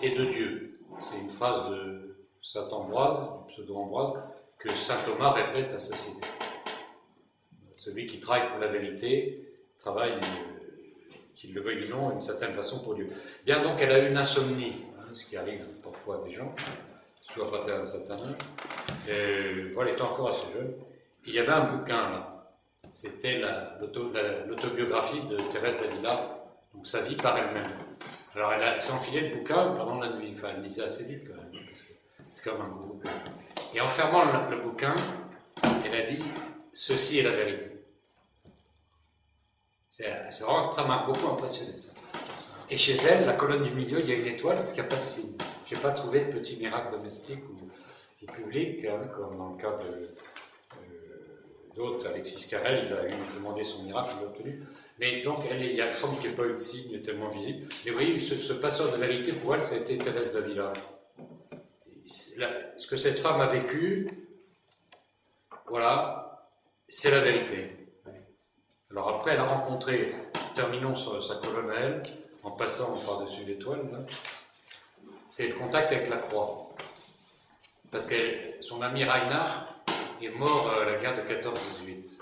[0.04, 0.80] est de Dieu.
[1.02, 4.14] C'est une phrase de saint Ambroise, pseudo-Ambroise,
[4.60, 6.28] que saint Thomas répète à sa cité.
[7.74, 10.84] Celui qui travaille pour la vérité travaille, euh,
[11.36, 13.10] qu'il le veuille ou non, d'une certaine façon pour Dieu.
[13.48, 14.85] Bien donc, elle a une insomnie,
[15.16, 16.54] ce qui arrive parfois à des gens,
[17.22, 18.18] soit à partir d'un certain.
[19.08, 20.74] Et, voilà, elle était encore assez jeune.
[21.26, 22.32] il y avait un bouquin là.
[22.92, 23.42] C'était
[23.80, 27.68] l'autobiographie de Thérèse d'Avila, donc sa vie par elle-même.
[28.36, 31.42] Alors elle, s'est enfilée le bouquin pendant la nuit, enfin elle lisait assez vite quand
[31.42, 31.94] même, parce que
[32.30, 33.10] c'est comme un gros bouquin.
[33.74, 34.96] Et en fermant le bouquin,
[35.86, 36.24] elle a dit
[36.72, 37.72] Ceci est la vérité.
[39.90, 41.94] C'est vraiment, ça m'a beaucoup impressionné ça.
[42.70, 44.88] Et chez elle, la colonne du milieu, il y a une étoile parce qu'il n'y
[44.88, 45.38] a pas de signe.
[45.68, 49.78] Je n'ai pas trouvé de petit miracle domestique ou, public, hein, comme dans le cas
[49.78, 52.08] de, euh, d'autres.
[52.08, 54.64] Alexis Carrel, il a demandé son miracle, il l'a obtenu.
[55.00, 57.68] Mais donc, il y a semble qu'il n'y ait pas eu de signe tellement visible.
[57.86, 60.74] Mais vous voyez, ce, passeur de vérité, pour elle, ça a été Thérèse d'Avila.
[62.08, 64.10] Ce que cette femme a vécu,
[65.68, 66.50] voilà,
[66.90, 67.68] c'est la vérité.
[68.90, 70.16] Alors après, elle a rencontré,
[70.56, 72.02] terminons sa colonelle,
[72.46, 74.06] en passant par-dessus l'étoile,
[75.28, 76.70] c'est le contact avec la croix.
[77.92, 78.16] Parce que
[78.62, 79.68] son ami Reinhard
[80.22, 82.18] est mort à la guerre de 14-18.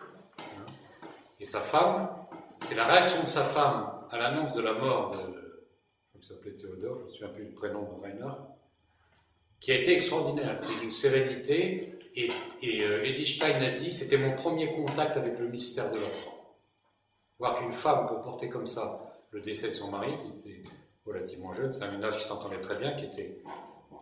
[1.41, 2.09] Et sa femme,
[2.63, 5.67] c'est la réaction de sa femme à l'annonce de la mort de,
[6.17, 8.47] il s'appelait Théodore, je ne me souviens plus du prénom de Reinhard,
[9.59, 11.97] qui a été extraordinaire, une sérénité.
[12.15, 12.29] Et,
[12.81, 16.55] euh, Edith Stein a dit c'était mon premier contact avec le mystère de l'enfant.
[17.39, 20.63] Voir qu'une femme peut porter comme ça le décès de son mari, qui était
[21.05, 23.95] relativement jeune, c'est un ménage qui s'entendait très bien, qui était euh,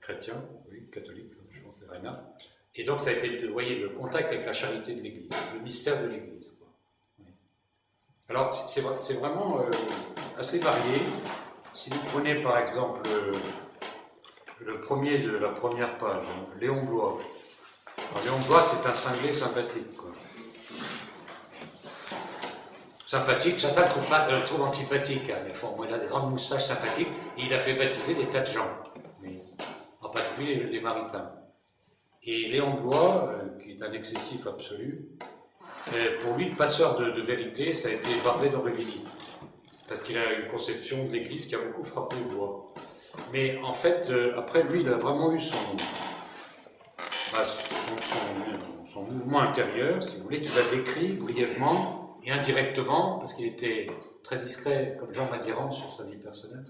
[0.00, 2.22] chrétien, oui, catholique, je pense, Reinhard.
[2.74, 5.60] Et donc, ça a été, vous voyez, le contact avec la charité de l'Église, le
[5.60, 6.54] mystère de l'Église.
[8.28, 9.70] Alors, c'est vraiment euh,
[10.38, 11.00] assez varié.
[11.74, 13.02] Si vous prenez par exemple
[14.60, 17.18] le premier de la première page, hein, Léon Blois.
[18.24, 19.96] Léon Blois, c'est un cinglé sympathique.
[19.96, 20.10] Quoi.
[23.10, 25.52] Sympathique, Chantal trouve, euh, trouve antipathique, hein, mais
[25.88, 28.68] il a des grandes moustaches sympathiques, et il a fait baptiser des tas de gens,
[30.00, 31.28] en particulier les, maritains.
[32.22, 35.08] Et Léon Blois, euh, qui est un excessif absolu,
[35.92, 39.02] euh, pour lui, le passeur de, vérité, ça a été Barbet d'Aurevilly,
[39.88, 42.68] parce qu'il a une conception de l'Église qui a beaucoup frappé Blois.
[43.32, 45.56] Mais en fait, euh, après, lui, il a vraiment eu son,
[47.32, 53.46] bah, son, mouvement intérieur, si vous voulez, tu l'as décrit brièvement et indirectement, parce qu'il
[53.46, 53.88] était
[54.22, 56.64] très discret, comme Jean Madiran, sur sa vie personnelle,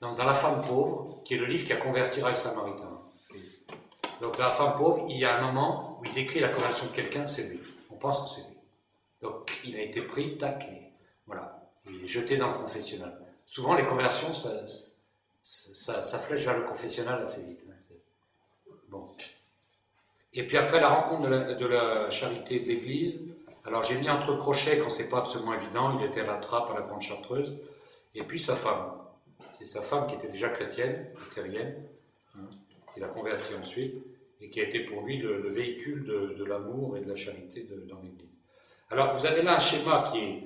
[0.00, 3.00] dans, dans La femme pauvre, qui est le livre qui a converti Rail Samaritain.
[4.20, 6.86] Donc, dans La femme pauvre, il y a un moment où il décrit la conversion
[6.86, 7.60] de quelqu'un, c'est lui.
[7.90, 8.58] On pense que c'est lui.
[9.20, 10.92] Donc, il a été pris, tac, et
[11.26, 13.16] voilà, il est jeté dans le confessionnal.
[13.46, 14.64] Souvent, les conversions, ça,
[15.42, 17.64] ça, flèche vers le confessionnal assez vite.
[17.68, 17.74] Hein,
[18.88, 19.08] bon.
[20.34, 24.78] Et puis après la rencontre de la, charité de l'Église, alors j'ai mis entre crochets
[24.78, 27.60] quand c'est pas absolument évident, il était à la trappe à la Grande Chartreuse,
[28.14, 28.92] et puis sa femme.
[29.58, 31.76] C'est sa femme qui était déjà chrétienne, luthérienne,
[32.34, 32.48] hein,
[32.92, 34.04] qui l'a converti ensuite,
[34.40, 38.00] et qui a été pour lui le, véhicule de, l'amour et de la charité dans
[38.00, 38.40] l'Église.
[38.90, 40.42] Alors vous avez là un schéma qui est,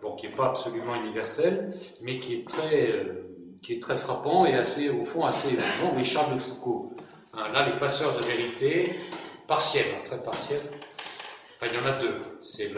[0.00, 2.90] bon, qui n'est pas absolument universel, mais qui est très...
[2.90, 3.26] Euh,
[3.62, 6.94] qui est très frappant et assez, au fond, assez vivant, Charles de Foucault.
[7.34, 8.90] Hein, là, les passeurs de vérité,
[9.46, 10.62] partiels, hein, très partiels.
[11.56, 12.29] Enfin, il y en a deux.
[12.42, 12.70] C'est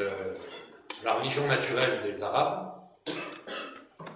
[1.04, 2.72] la religion naturelle des Arabes.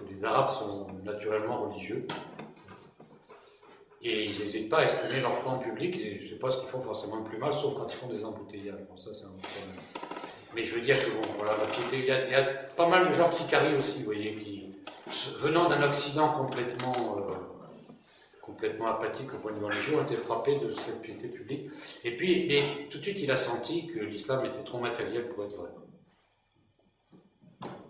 [0.09, 2.05] Les Arabes sont naturellement religieux.
[4.01, 6.51] Et ils n'hésitent pas à exprimer leur foi en public, et je ne sais pas
[6.51, 8.85] ce qu'ils font forcément le plus mal, sauf quand ils font des embouteillages.
[8.89, 9.81] Bon, ça, c'est un problème.
[10.55, 11.53] Mais je veux dire que, voilà,
[11.91, 12.43] il y, a, il y a
[12.75, 14.75] pas mal de gens psycharies aussi, vous voyez,
[15.39, 17.33] venant d'un Occident complètement, euh,
[18.47, 21.69] complètement apathique au point de vue religieux, ont été de cette piété publique.
[22.05, 22.49] Et puis,
[22.89, 25.69] tout de suite, il a senti que l'islam était trop matériel pour être vrai.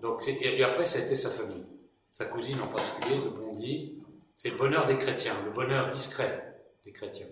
[0.02, 1.64] Donc, et après, ça a été sa famille.
[2.10, 4.00] Sa cousine en particulier, de Bondy,
[4.34, 7.28] c'est le bonheur des chrétiens, le bonheur discret des chrétiens.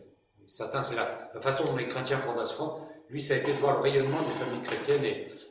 [0.47, 2.75] Certains, c'est la, la, façon dont les chrétiens prennent ce fond.
[3.09, 5.03] Lui, ça a été de voir le rayonnement des familles chrétiennes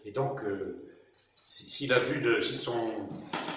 [0.05, 0.87] et, donc, euh,
[1.35, 2.93] s'il a vu, de, si son,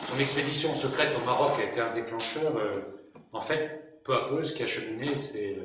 [0.09, 2.57] son expédition secrète au Maroc a été un déclencheur.
[2.57, 2.79] Euh,
[3.33, 5.57] en fait, peu à peu, ce qui a cheminé, c'est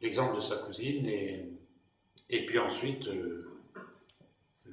[0.00, 1.46] l'exemple de sa cousine et,
[2.30, 3.46] et puis ensuite, euh,
[4.66, 4.70] euh,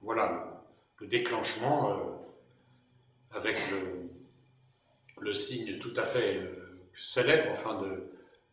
[0.00, 0.62] voilà,
[1.00, 1.98] le, déclenchement
[3.32, 3.58] avec
[5.20, 6.40] le, signe tout à fait
[6.94, 8.12] célèbre, enfin de,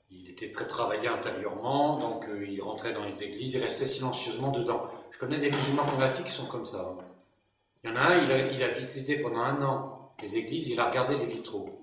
[0.10, 4.92] il était très travaillé intérieurement, donc il rentrait dans les églises, il restait silencieusement dedans.
[5.12, 6.82] Je connais des musulmans convertis qui sont comme ça.
[6.82, 7.04] Hein.
[7.84, 10.90] Il y en a un, il a, visité pendant un an les églises, il a
[10.90, 11.75] regardé les vitraux.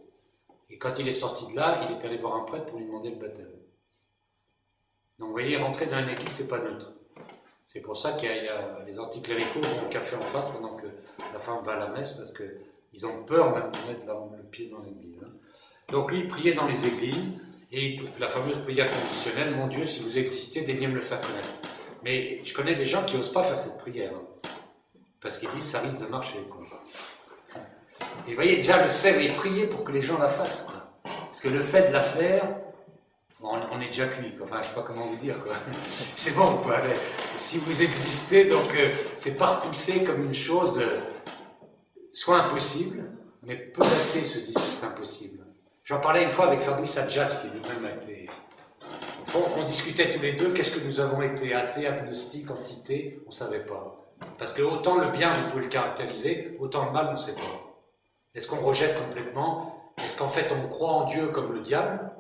[0.73, 2.87] Et quand il est sorti de là, il est allé voir un prêtre pour lui
[2.87, 3.51] demander le baptême.
[5.19, 6.91] Donc vous voyez, rentrer dans une église, c'est pas neutre.
[7.63, 10.87] C'est pour ça qu'il y, a les anticléricaux vont au café en face pendant que
[11.33, 14.67] la femme va à la messe, parce qu'ils ont peur même de mettre le pied
[14.67, 15.19] dans l'église.
[15.23, 15.31] Hein.
[15.89, 20.01] Donc lui, il priait dans les églises, et la fameuse prière conditionnelle, mon Dieu, si
[20.01, 21.51] vous existez, daignez me le faire connaître.
[22.03, 24.13] Mais je connais des gens qui n'osent pas faire cette prière.
[24.15, 24.51] Hein.
[25.21, 26.39] Parce qu'ils disent ça risque de marcher.
[28.27, 30.67] Et vous voyez déjà le fait, et prier pour que les gens la fassent.
[31.05, 32.45] Parce que le fait de la faire,
[33.41, 34.33] on, est déjà cuit.
[34.43, 35.35] Enfin, je ne sais pas comment vous dire.
[36.15, 36.77] C'est bon, quoi.
[37.35, 41.01] Si vous existez, donc euh, c'est pas repoussé comme une chose euh,
[42.13, 43.11] soit impossible,
[43.43, 45.39] mais peu d'athées se que c'est impossible.
[45.85, 48.29] J'en parlais une fois avec Fabrice Adjat, qui lui-même a été.
[49.57, 53.35] on discutait tous les deux, qu'est-ce que nous avons été athées, agnostiques, entités, on ne
[53.35, 53.99] savait pas.
[54.39, 57.35] Parce que autant le bien, vous pouvez le caractériser, autant le mal, on ne sait
[57.35, 57.62] pas.
[58.35, 59.93] Est-ce qu'on rejette complètement?
[60.03, 62.11] Est-ce qu'en fait, on croit en Dieu comme le diable?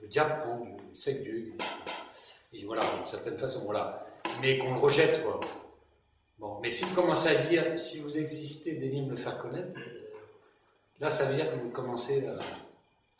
[0.00, 0.42] Le diable
[0.94, 1.52] sait que Dieu.
[2.52, 4.06] Et voilà, d'une certaine façon, voilà.
[4.40, 5.40] Mais qu'on le rejette, quoi.
[6.38, 9.76] Bon, mais si vous commencez à dire, si vous existez, daignez me le faire connaître,
[9.76, 10.20] euh,
[11.00, 12.28] là, ça veut dire que vous commencez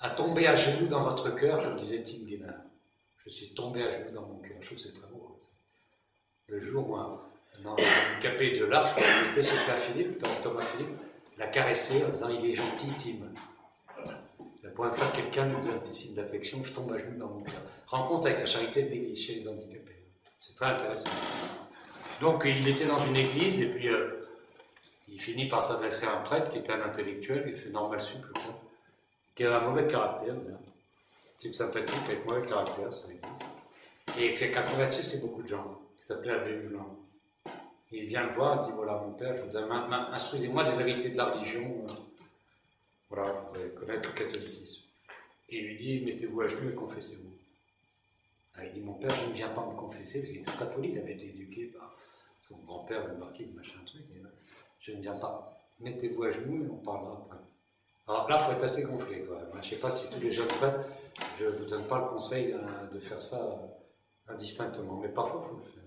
[0.00, 2.54] à, tomber à genoux dans votre cœur, comme disait Tim Guénard.
[3.24, 4.56] Je suis tombé à genoux dans mon cœur.
[4.60, 5.28] Je trouve que c'est très beau.
[5.30, 5.42] Hein,
[6.48, 6.96] le jour où
[7.64, 10.94] dans le capé de l'arche, quand il était sur Père Philippe, Thomas Philippe,
[11.38, 13.26] l'a caressé en disant Il est gentil, Tim.
[14.62, 17.28] La première fois que quelqu'un nous donne un petit d'affection, je tombe à genoux dans
[17.28, 17.62] mon cœur.
[17.86, 19.96] Rencontre avec la charité de l'église chez les handicapés.
[20.40, 21.10] C'est très intéressant.
[22.20, 24.26] Donc il était dans une église et puis euh,
[25.08, 28.24] il finit par s'adresser à un prêtre qui était un intellectuel, il fait normal sup,
[29.34, 30.34] qui avait un mauvais caractère,
[31.38, 33.46] type sympathique avec mauvais caractère, ça existe.
[34.18, 36.58] Et qui a converti c'est beaucoup de gens, qui s'appelait Abbé
[37.92, 39.36] Il vient le voir, il dit voilà, mon père,
[40.12, 41.84] instruisez-moi des vérités de la religion.
[41.88, 41.92] Euh,
[43.08, 44.82] voilà, vous voudrais connaître le catholicisme.
[45.48, 47.32] Et il lui dit mettez-vous à genoux et confessez-vous.
[48.56, 50.70] Ah, il dit mon père, je ne viens pas me confesser, parce qu'il était très
[50.70, 51.94] poli, il avait été éduqué par
[52.38, 54.02] son grand-père, le marquis, machin truc.
[54.16, 54.28] Euh,
[54.80, 55.60] je ne viens pas.
[55.78, 57.38] Mettez-vous à genoux et on parlera après.
[58.08, 59.20] Alors là, il faut être assez gonflé.
[59.20, 59.38] Quoi.
[59.52, 60.80] Je ne sais pas si tous les jeunes prêtres,
[61.38, 63.58] je ne vous donne pas le conseil hein, de faire ça
[64.28, 65.85] indistinctement, mais parfois il faut le faire.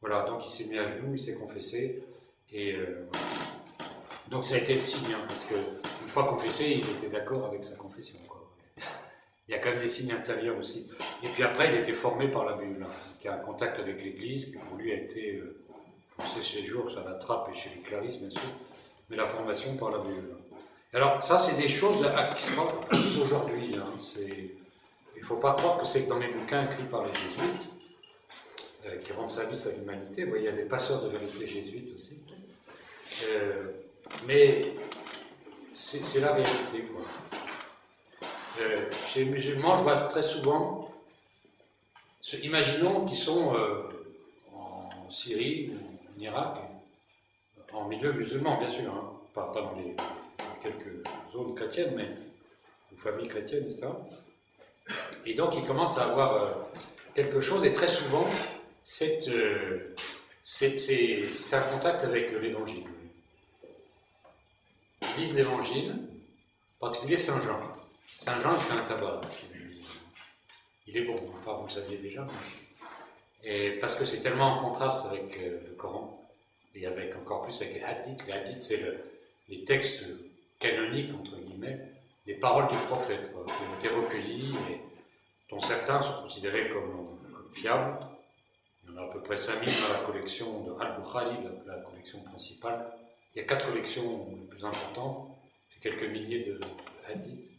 [0.00, 2.02] Voilà, donc il s'est mis à genoux, il s'est confessé.
[2.52, 3.08] Et euh,
[4.30, 7.64] donc ça a été le signe, hein, parce qu'une fois confessé, il était d'accord avec
[7.64, 8.18] sa confession.
[9.48, 10.90] Il y a quand même des signes intérieurs aussi.
[11.22, 12.86] Et puis après, il a été formé par la Bible,
[13.18, 15.64] qui a un contact avec l'Église, qui pour lui a été, euh,
[16.16, 18.48] pour ses séjours, ça la trappe et chez les Clarisses, bien sûr,
[19.08, 20.36] mais la formation par la Bible.
[20.92, 22.06] Alors, ça, c'est des choses
[22.36, 23.74] qui se produisent aujourd'hui.
[23.74, 24.18] Hein.
[25.16, 27.77] Il ne faut pas croire que c'est dans les bouquins écrits par les jésuites,
[29.00, 30.24] qui rendent service à l'humanité.
[30.24, 32.20] Vous voyez, il y a des passeurs de vérité jésuites aussi.
[33.30, 33.72] Euh,
[34.26, 34.62] mais
[35.72, 37.04] c'est la vérité, quoi.
[38.60, 40.88] Euh, chez les musulmans, je vois très souvent,
[42.42, 43.82] imaginons qu'ils sont euh,
[44.52, 45.72] en Syrie
[46.16, 46.58] en Irak,
[47.72, 49.12] en milieu musulman, bien sûr, hein.
[49.32, 49.94] pas, dans, les,
[50.60, 52.10] quelques zones chrétiennes, mais
[52.92, 53.96] ou familles chrétiennes ça.
[55.24, 56.50] Et donc, ils commencent à avoir euh,
[57.14, 58.26] quelque chose, et très souvent,
[58.90, 59.20] c'est
[61.52, 62.84] un contact avec l'évangile.
[65.02, 67.60] Ils lisent l'évangile, en particulier Saint Jean.
[68.06, 69.20] Saint Jean, il fait un tabac.
[70.86, 72.26] Il est bon, enfin, vous le saviez déjà.
[73.44, 76.26] Et parce que c'est tellement en contraste avec euh, le Coran,
[76.74, 78.26] et avec encore plus avec les hadiths.
[78.26, 78.82] Les hadiths, c'est
[79.50, 80.04] les textes
[80.58, 81.78] canoniques, entre guillemets,
[82.26, 84.80] les paroles du prophète, qui ont été recueillies et
[85.50, 87.06] dont certains sont considérés comme,
[87.52, 87.98] fiables.
[88.98, 92.84] En à peu près 5000 dans la collection de Al-Bukhari, la, collection principale.
[93.34, 95.28] Il y a quatre collections les plus importantes,
[95.80, 96.58] quelques milliers de
[97.08, 97.50] hadiths.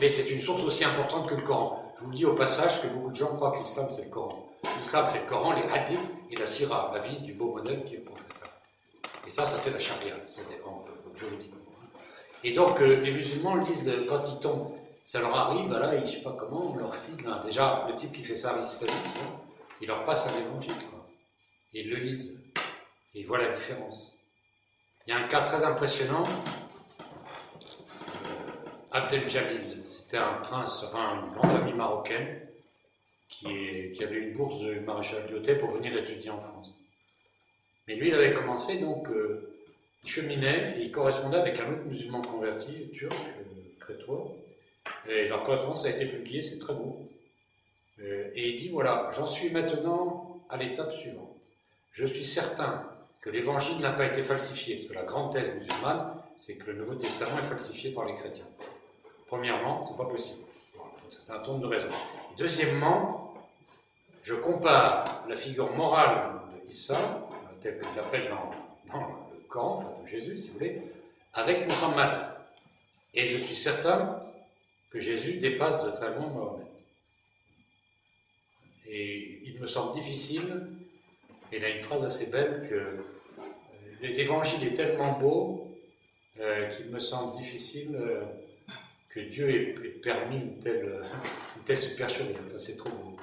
[0.00, 1.94] Mais c'est une source aussi importante que le Coran.
[1.96, 4.10] Je vous le dis au passage que beaucoup de gens croient que l'islam c'est le
[4.10, 4.52] Coran.
[4.76, 7.94] L'islam c'est le Coran, les hadiths et la sirah, la vie du beau modèle qui
[7.94, 8.26] est le prophète.
[9.26, 10.14] Et ça, ça fait la charia,
[11.14, 11.58] juridiquement.
[12.44, 14.72] Et donc euh, les musulmans le disent quand ils tombent,
[15.04, 17.16] ça leur arrive, voilà, ils, je sais pas comment, on leur file.
[17.42, 18.66] déjà, le type qui fait ça, il
[19.86, 21.06] leur passe un évangile, quoi.
[21.74, 22.52] Et ils le lisent.
[23.14, 24.12] Et ils voient la différence.
[25.06, 26.24] Il y a un cas très impressionnant
[28.94, 32.40] Abdel Jalil, c'était un prince, enfin une grande famille marocaine
[33.26, 36.78] qui, avait une bourse de maréchal Lyotet pour venir étudier en France.
[37.88, 39.56] Mais lui, il avait commencé donc, euh,
[40.04, 43.44] il cheminait et il correspondait avec un autre musulman converti, turc, euh,
[43.80, 44.30] crétois.
[45.08, 47.08] Et leur correspondance a été publiée, c'est très beau.
[48.02, 51.40] Euh, et il dit voilà, j'en suis maintenant à l'étape suivante.
[51.90, 52.84] Je suis certain
[53.20, 56.78] que l'évangile n'a pas été falsifié, parce que la grande thèse musulmane, c'est que le
[56.78, 58.48] Nouveau Testament est falsifié par les chrétiens.
[59.28, 60.44] Premièrement, c'est pas possible.
[61.10, 61.88] C'est un tour de raison.
[62.36, 63.34] Deuxièmement,
[64.22, 66.98] je compare la figure morale de Issa,
[67.60, 68.50] telle qu'il l'appelle dans,
[68.90, 70.82] le enfin de Jésus, si vous voulez,
[71.34, 72.28] avec Muhammad.
[73.14, 74.18] Et je suis certain
[74.90, 76.61] que Jésus dépasse de très loin Mohammed.
[78.86, 80.66] Et il me semble difficile,
[81.52, 83.02] et il a une phrase assez belle, que euh,
[84.00, 85.68] l'évangile est tellement beau
[86.40, 87.96] euh, qu'il me semble difficile.
[88.00, 88.22] Euh,
[89.14, 91.00] que Dieu ait permis une telle,
[91.56, 92.34] une telle supercherie.
[92.56, 93.16] c'est trop beau.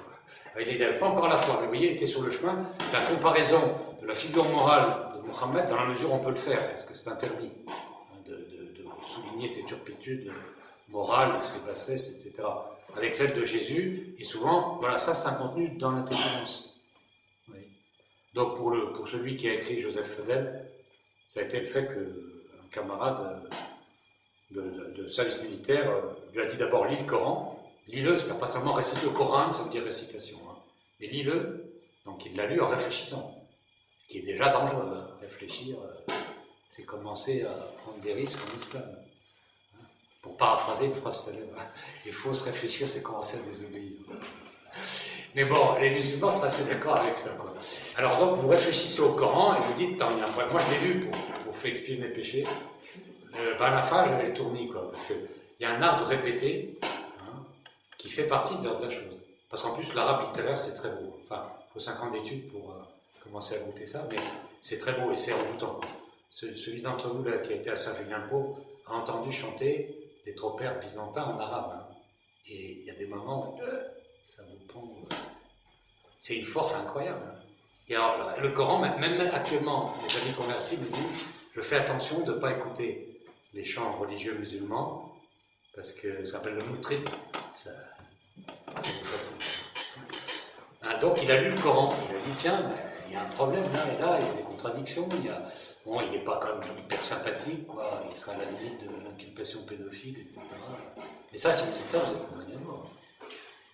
[0.58, 2.56] Il n'était pas encore la foi, mais vous voyez, il était sur le chemin.
[2.92, 3.60] La comparaison
[4.00, 6.84] de la figure morale de Mohammed, dans la mesure où on peut le faire, parce
[6.84, 7.72] que c'est interdit, hein,
[8.26, 8.36] de,
[9.02, 10.30] souligner ses turpitudes
[10.88, 12.46] morales, ses bassesses, etc.,
[12.96, 16.70] avec celle de Jésus, et souvent, voilà, ça c'est un contenu dans l'intelligence.
[18.34, 20.70] Donc pour, le, pour celui qui a écrit Joseph Fedel,
[21.26, 23.42] ça a été le fait qu'un camarade
[24.50, 27.56] de, service militaire euh, lui a dit d'abord lis le Coran.
[27.88, 30.38] Lis-le, c'est pas seulement réciter le Coran, ça veut dire récitation.
[30.48, 30.56] Hein.
[31.00, 31.82] Mais lis-le.
[32.04, 33.44] Donc il l'a lu en réfléchissant.
[33.96, 34.92] Ce qui est déjà dangereux.
[34.94, 35.08] Hein.
[35.20, 36.12] Réfléchir, euh,
[36.68, 38.99] c'est commencer à prendre des risques en islam.
[40.22, 41.56] Pour paraphraser célèbre,
[42.06, 43.92] il faut se réfléchir, c'est commencer à désobéir.
[45.34, 47.30] Mais bon, les musulmans sont assez d'accord avec ça.
[47.96, 51.70] Alors donc, vous réfléchissez au Coran et vous dites, moi je l'ai lu pour, faire
[51.70, 52.44] expier mes péchés,
[53.36, 55.16] euh, ben, la fin, j'avais le quoi, parce qu'il
[55.60, 57.44] y a un art de répéter hein,
[57.96, 59.20] qui fait partie de la chose.
[59.48, 61.16] Parce qu'en plus, l'arabe littéraire, c'est très beau.
[61.24, 62.74] Enfin, il faut 5 ans d'études pour euh,
[63.24, 64.18] commencer à goûter ça, mais
[64.60, 65.80] c'est très beau et c'est envoûtant.
[66.30, 68.56] Celui d'entre vous là, qui a été à Saint-Julien-Pau
[68.86, 71.72] a entendu chanter des tropères byzantins en arabe.
[71.74, 71.86] Hein.
[72.46, 73.82] Et il y a des moments où euh,
[74.24, 74.84] ça vous prend.
[74.84, 75.14] Euh,
[76.20, 77.22] c'est une force incroyable.
[77.26, 77.36] Hein.
[77.88, 82.32] Et alors, le Coran, même actuellement, les amis convertis me disent je fais attention de
[82.34, 83.20] ne pas écouter
[83.52, 85.12] les chants religieux musulmans,
[85.74, 86.62] parce que ça s'appelle le
[88.82, 89.36] facile.
[90.82, 92.70] Ah, donc il a lu le Coran, il a dit tiens,
[93.08, 95.28] il y a un problème là et là, il y a des contradictions, il y
[95.28, 95.42] a...
[95.86, 99.64] Bon, il n'est pas comme hyper sympathique, quoi, il sera à la limite de l'inculpation
[99.64, 100.40] pédophile, etc.
[101.32, 102.90] Mais ça, si vous dites ça, vous êtes condamné à mort.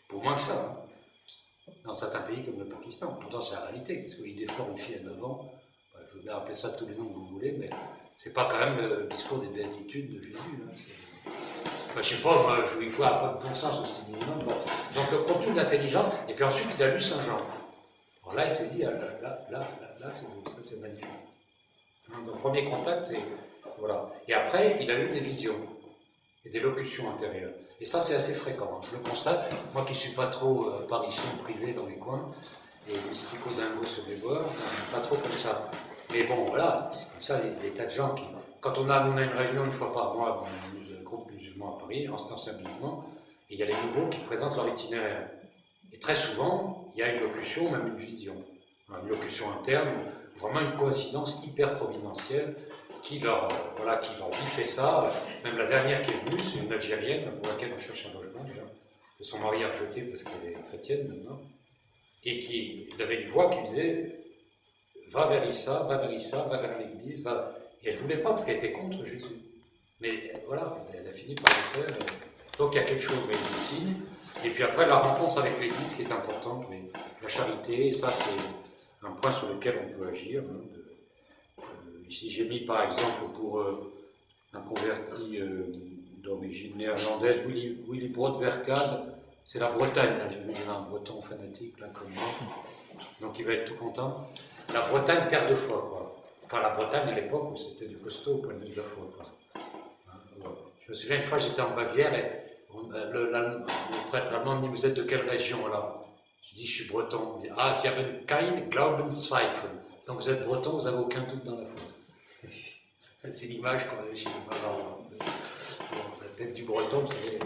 [0.08, 0.54] Pour moins que ça.
[0.54, 1.72] Hein.
[1.84, 3.16] Dans certains pays comme le Pakistan.
[3.20, 5.52] Pourtant, c'est la réalité, parce qu'il défend une fille à 9 ans,
[6.00, 7.70] il faut bien appeler ça tous les noms que vous voulez, mais
[8.14, 10.38] c'est pas quand même le discours des béatitudes de Jésus.
[11.26, 11.32] Hein,
[11.96, 14.46] je sais pas, moi, il faut un peu de bon sens aussi minimum.
[14.94, 17.40] Donc le contenu d'intelligence, et puis ensuite il a lu Saint-Jean.
[18.22, 19.68] Alors là, il s'est dit, ah, là, là, là,
[20.00, 21.06] là, c'est beau, ça c'est magnifique.
[22.14, 23.18] Donc premier contact, et
[23.78, 24.08] voilà.
[24.28, 25.56] Et après, il a eu des visions
[26.44, 27.52] et des locutions intérieures.
[27.80, 28.70] Et ça, c'est assez fréquent.
[28.80, 28.86] Hein.
[28.90, 32.32] Je le constate, moi qui ne suis pas trop euh, apparition privée dans les coins,
[32.88, 34.52] et mystico dingo sur les bords,
[34.92, 35.70] pas trop comme ça.
[36.12, 38.24] Mais bon, voilà, c'est comme ça, il y a des tas de gens qui.
[38.60, 41.76] Quand on a, on a une réunion une fois par mois, dans un groupe musulman
[41.76, 43.04] à Paris, ostensiblement,
[43.50, 45.28] et il y a les nouveaux qui présentent leur itinéraire.
[45.92, 48.34] Et très souvent, il y a une locution, même une vision.
[49.02, 49.88] Une locution interne,
[50.36, 52.54] vraiment une coïncidence hyper providentielle
[53.02, 55.06] qui leur, voilà, qui leur dit fait ça.
[55.44, 58.44] Même la dernière qui est venue, c'est une Algérienne pour laquelle on cherche un logement
[58.44, 58.62] déjà.
[59.18, 61.40] Que son mari a rejeté parce qu'elle est chrétienne maintenant.
[62.24, 64.20] Et qui il avait une voix qui disait
[65.10, 67.22] Va vers Issa, va vers Issa, va vers l'église.
[67.22, 67.56] Va...
[67.82, 69.36] Et elle voulait pas parce qu'elle était contre Jésus.
[70.00, 71.98] Mais voilà, elle a fini par le faire.
[72.58, 73.94] Donc il y a quelque chose, mais il signe.
[74.44, 76.82] Et puis après, la rencontre avec l'Église qui est importante, mais
[77.22, 78.30] la charité, ça c'est
[79.06, 80.42] un point sur lequel on peut agir.
[80.42, 81.62] Hein,
[82.08, 83.92] Ici, j'ai mis par exemple pour euh,
[84.52, 85.72] un converti euh,
[86.22, 88.12] d'origine néerlandaise, Willy, Willy
[89.42, 92.24] c'est la Bretagne, j'ai vu un breton fanatique là comme moi,
[93.20, 94.28] donc il va être tout content.
[94.72, 96.16] La Bretagne, terre de foi, quoi.
[96.44, 99.04] Enfin, la Bretagne à l'époque c'était du costaud au point de vue de la foi,
[100.10, 100.48] hein,
[100.84, 102.46] Je me souviens une fois, j'étais en Bavière et
[102.94, 103.66] euh, le,
[104.06, 106.05] prêtre allemand me dit Vous êtes de quelle région là?
[106.56, 107.40] Dis Je suis breton.
[107.42, 109.70] Dit, ah, Sie haben kein Glaubenszweifel.
[110.06, 111.80] Donc vous êtes breton, vous n'avez aucun doute dans la foi.
[113.30, 115.16] C'est l'image qu'on avait chez les.
[116.22, 117.38] La tête du breton, c'est.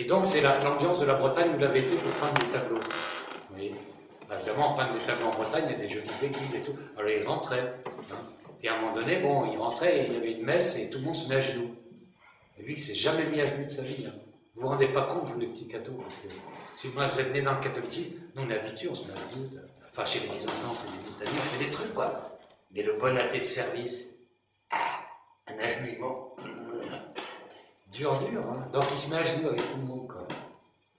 [0.00, 2.80] Et donc, c'est l'ambiance de la Bretagne où il avait été pour peindre des tableaux.
[4.28, 6.74] Bah, évidemment, peindre des tableaux en Bretagne, il y a des jolies églises et tout.
[6.96, 7.74] Alors, il rentrait.
[8.10, 8.16] Hein.
[8.62, 10.90] Et à un moment donné, bon, il rentrait et il y avait une messe et
[10.90, 11.76] tout le monde se met à genoux.
[12.58, 14.06] Et lui, il s'est jamais mis à genoux de sa vie.
[14.06, 14.23] Hein.
[14.54, 16.28] Vous vous rendez pas compte, vous, les petits cathos, parce que
[16.72, 19.62] si vous êtes né dans le catholicisme, nous, on est habitués, on se met à.
[19.82, 22.38] Enfin, chez les enfants, on fait des litanies, on fait des trucs, quoi.
[22.70, 24.20] Mais le bon athée de service,
[24.70, 26.36] un agenouillement.
[27.92, 28.42] Dur, dur.
[28.50, 30.12] Hein Donc il se met à genoux avec tout le monde.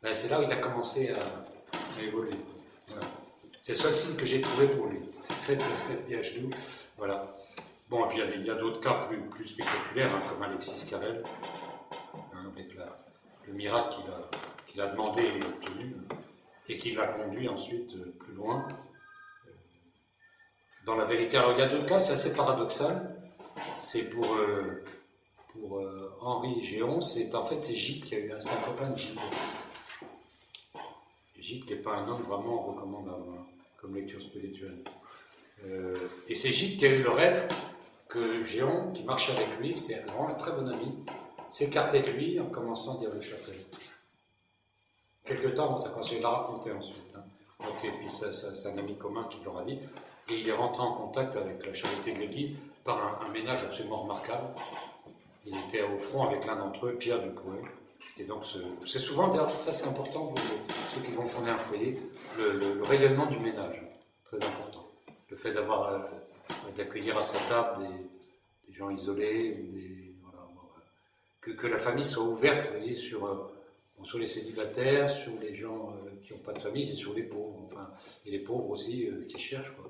[0.01, 2.37] Ben, c'est là où il a commencé à, évoluer.
[3.59, 4.99] C'est le seul signe que j'ai trouvé pour lui.
[5.41, 6.49] Faites cette bien genoux.
[6.97, 7.27] Voilà.
[7.89, 11.21] Bon, et puis il y a, d'autres cas plus, plus spectaculaires, hein, comme Alexis Carrel,
[13.47, 13.97] le miracle
[14.67, 15.95] qu'il a, demandé et obtenu,
[16.67, 18.67] et qui l'a conduit ensuite euh, plus loin.
[20.85, 23.15] Dans la vérité, alors il y a d'autres cas, c'est assez paradoxal
[23.81, 24.83] c'est pour, euh,
[25.57, 28.97] euh, Henri Géon, c'est en fait c'est Gilles qui a eu un, un copain de
[28.97, 29.19] Gilles.
[31.39, 33.45] Gilles qui n'est pas un homme vraiment recommandable hein,
[33.79, 34.83] comme lecture spirituelle.
[35.65, 37.47] Euh, et c'est Gilles qui a eu le rêve
[38.09, 40.95] que Géon, qui marchait avec lui, c'est vraiment un très bon ami,
[41.49, 43.65] s'écartait de lui en commençant à dire le chapelet.
[45.25, 47.15] Quelque temps, ça continue de la raconter ensuite.
[47.15, 47.23] Hein.
[47.59, 49.79] Donc, et puis c'est un ami commun qui leur a dit.
[50.29, 54.03] Et il est rentré en contact avec la charité de l'Église par un, ménage absolument
[54.03, 54.47] remarquable.
[55.45, 57.61] Il était au front avec l'un d'entre eux, Pierre Dupouet.
[58.17, 58.43] Et donc,
[58.85, 60.39] c'est souvent, ça c'est important pour
[60.89, 61.99] ceux qui vont fonder un foyer,
[62.37, 63.81] le, rayonnement du ménage,
[64.23, 64.87] très important.
[65.29, 65.99] Le fait d'avoir, euh,
[66.77, 67.83] d'accueillir à sa table
[68.67, 70.04] des, gens isolés,
[71.51, 73.35] que, la famille soit ouverte, sur, euh,
[74.03, 77.59] sur les célibataires, sur les gens euh, qui n'ont pas de famille sur les pauvres,
[77.65, 77.89] enfin,
[78.25, 79.89] et les pauvres aussi qui cherchent, quoi,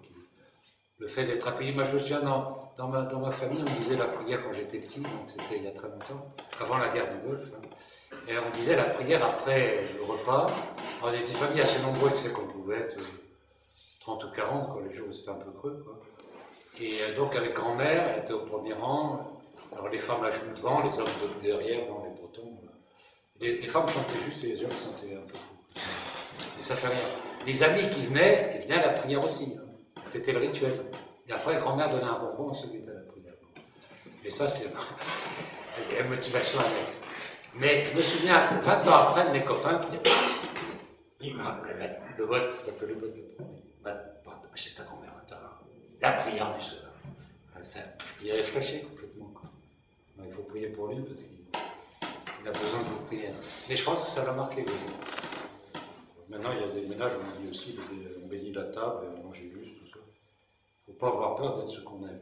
[0.97, 1.73] le fait d'être accueilli.
[1.73, 4.53] Moi, je me souviens, dans, dans, ma, dans ma famille, on disait la prière quand
[4.53, 7.51] j'étais petit, donc c'était il y a très longtemps, avant la guerre du Golfe.
[7.53, 7.67] Hein.
[8.27, 10.49] Et on disait la prière après le repas.
[11.03, 12.97] On était une famille assez nombreuse, qu'on pouvait être
[14.01, 15.83] 30 ou 40, quand les jours c'était un peu creux.
[15.83, 15.99] Quoi.
[16.81, 19.34] Et euh, donc, avec grand-mère, elle était au premier rang.
[19.75, 21.05] Alors, les femmes la jouent devant, les hommes
[21.43, 22.57] derrière, bon, les bretons.
[23.41, 25.53] Les, les, femmes chantaient juste et les hommes chantaient un peu fou.
[26.57, 26.97] Et ça fait rien.
[27.45, 29.57] Les amis qui venaient, ils venaient à la prière aussi.
[29.59, 29.65] Hein.
[30.05, 30.73] C'était le rituel.
[31.27, 33.33] Et après, grand-mère donnait un bonbon à celui qui était à la prière.
[34.23, 34.71] Et ça, c'est
[35.99, 37.01] une motivation annexe.
[37.55, 39.81] Mais je me souviens, 20 ans après, mes copains,
[42.17, 43.13] le vote s'appelle le vote.
[44.55, 45.11] C'est ta grand-mère,
[46.01, 46.79] la prière soir.
[47.55, 47.59] Ah,
[48.23, 49.04] il a réfléchi complètement.
[50.25, 53.29] Il faut prier pour lui parce qu'il a besoin de vous prier.
[53.69, 54.65] Mais je pense que ça l'a marqué.
[56.29, 57.77] Maintenant, il y a des ménages où on dit aussi,
[58.23, 59.75] on bénit la table, on mange juste
[60.87, 62.21] ne faut pas avoir peur d'être ce qu'on est.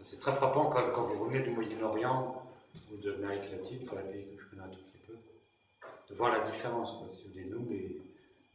[0.00, 2.42] C'est très frappant quand, vous revenez du Moyen-Orient
[2.90, 5.14] ou de l'Amérique latine, enfin les pays que je connais un tout petit peu,
[6.08, 6.92] de voir la différence.
[6.92, 7.08] Quoi.
[7.08, 8.00] Si vous nous, les,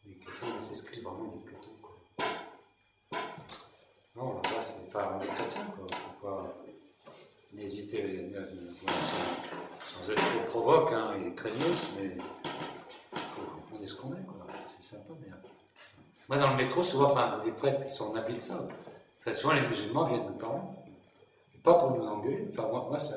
[0.05, 1.39] les cathos, ils vraiment des.
[1.81, 3.19] Quoi.
[4.15, 5.65] Non, là, c'est pas on est chrétien,
[6.21, 6.64] quoi.
[7.55, 8.31] N'hésitez,
[9.81, 12.17] sans, être trop provoque hein, et craignos, mais
[13.13, 14.45] il faut demander ce qu'on est, quoi.
[14.67, 15.39] C'est sympa, d'ailleurs.
[16.27, 18.67] Moi, dans le métro, souvent, enfin, les prêtres, ils sont en habit de ça.
[19.19, 20.59] Très souvent, les musulmans viennent nous parler.
[21.63, 22.47] Pas pour nous engueuler.
[22.51, 23.15] Enfin, moi, moi ça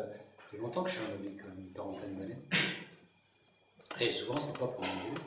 [0.50, 2.38] fait longtemps que je suis en habit, comme une quarantaine d'années.
[4.00, 5.22] Et souvent, c'est pas pour nous engueuler.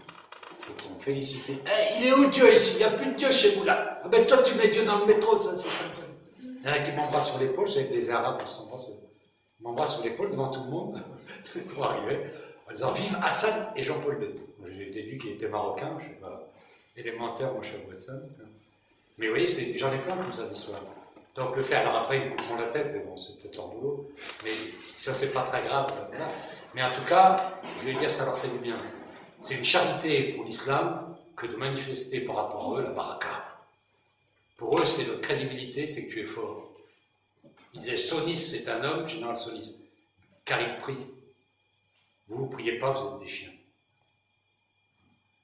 [0.55, 1.57] C'est pour me féliciter.
[1.66, 2.51] Eh, il est où Dieu?
[2.53, 4.01] Ici Il n'y a plus de Dieu chez vous là.
[4.03, 6.01] Ah ben toi, tu mets Dieu dans le métro, ça, c'est sympa.
[6.62, 8.89] Il y en a qui m'embrassent sur l'épaule, les Arabes, on s'embrasse.
[9.59, 11.01] m'embrassent sur l'épaule devant tout le monde.
[11.70, 12.20] Trop arrivé.
[12.68, 14.70] En disant Vive Hassan et Jean-Paul II.
[14.78, 16.51] J'ai déduit qu'il était marocain, je ne sais pas
[16.95, 18.22] élémentaire, mon cher Watson.
[19.18, 20.80] Mais vous voyez, j'en ai plein comme ça soir.
[21.36, 23.68] Donc le fait, alors après ils me couperont la tête, mais bon, c'est peut-être leur
[23.70, 24.12] boulot,
[24.43, 24.51] mais
[24.97, 25.91] ça c'est pas très grave.
[26.74, 28.76] Mais en tout cas, je vais dire, ça leur fait du bien.
[29.39, 33.41] C'est une charité pour l'islam que de manifester par rapport à eux la baraka.
[34.62, 36.72] Pour eux, c'est notre crédibilité, c'est que tu es fort.
[37.74, 39.88] Ils disaient Sonis, c'est un homme, général Sonis,
[40.45, 41.07] car il prie.
[42.28, 43.53] Vous ne priez pas, vous êtes des chiens.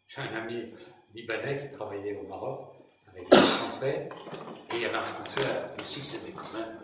[0.07, 0.71] J'ai un ami
[1.15, 2.75] libanais qui travaillait au Maroc
[3.07, 4.07] avec des Français,
[4.71, 5.41] et il y avait un Français
[5.81, 6.77] aussi qui c'était quand même.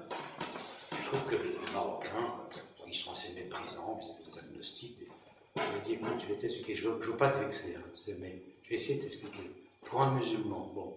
[0.90, 2.34] Je trouve que les Marocains,
[2.88, 4.98] ils sont assez méprisants, ils ont des agnostiques.
[4.98, 5.08] Des...
[5.56, 8.70] M'a dit écoute, je vais t'expliquer, je ne veux, pas te vexer, hein, mais je
[8.70, 9.52] vais essayer de t'expliquer.
[9.86, 10.96] Pour un musulman, bon,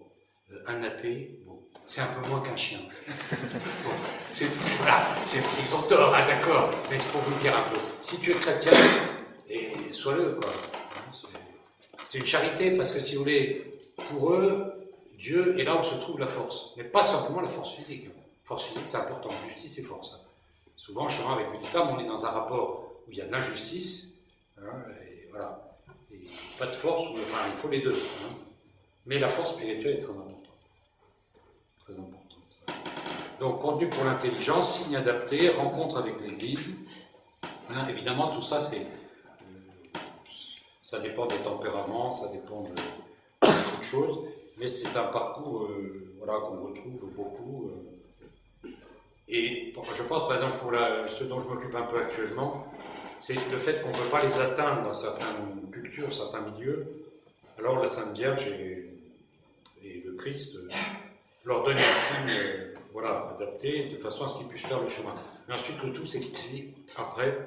[0.67, 1.39] un athée,
[1.85, 2.79] c'est un peu moins qu'un chien.
[4.41, 7.77] ils ont tort, hein, d'accord, mais c'est pour vous dire un peu.
[8.01, 8.73] Si tu es chrétien,
[9.49, 10.51] et sois-le, quoi.
[12.05, 13.79] C'est une charité parce que si vous voulez,
[14.09, 14.73] pour eux,
[15.17, 16.73] Dieu est là où se trouve la force.
[16.77, 18.09] Mais pas simplement la force physique.
[18.43, 19.29] Force physique, c'est important.
[19.49, 20.25] Justice et force.
[20.75, 24.13] Souvent, chemin avec l'islam, on est dans un rapport où il y a de l'injustice.
[24.57, 24.71] Hein,
[25.01, 25.77] et voilà.
[26.59, 27.93] Pas de force, enfin, il faut les deux.
[27.93, 28.33] Hein.
[29.05, 30.36] Mais la force spirituelle est très importante.
[31.89, 32.37] Importante.
[33.39, 36.75] Donc, contenu pour l'intelligence, signe adapté, rencontre avec l'Église.
[37.69, 38.85] Hein, évidemment, tout ça, c'est
[40.87, 44.19] ça dépend des tempéraments, ça dépend de beaucoup de choses,
[44.57, 47.71] mais c'est un parcours euh, qu'on retrouve beaucoup.
[48.63, 48.69] Euh.
[49.27, 50.71] et je pense par exemple pour
[51.09, 52.65] ce dont je m'occupe un peu actuellement,
[53.19, 56.87] c'est le fait qu'on ne peut pas les atteindre dans certaines cultures, certains milieux.
[57.59, 58.85] Alors la Sainte Vierge et,
[59.83, 60.69] le Christ euh,
[61.47, 65.15] leur donnent un signe voilà, adapté de façon à ce qu'ils puissent faire le chemin.
[65.47, 67.37] Mais ensuite, le tout, c'est qu'après,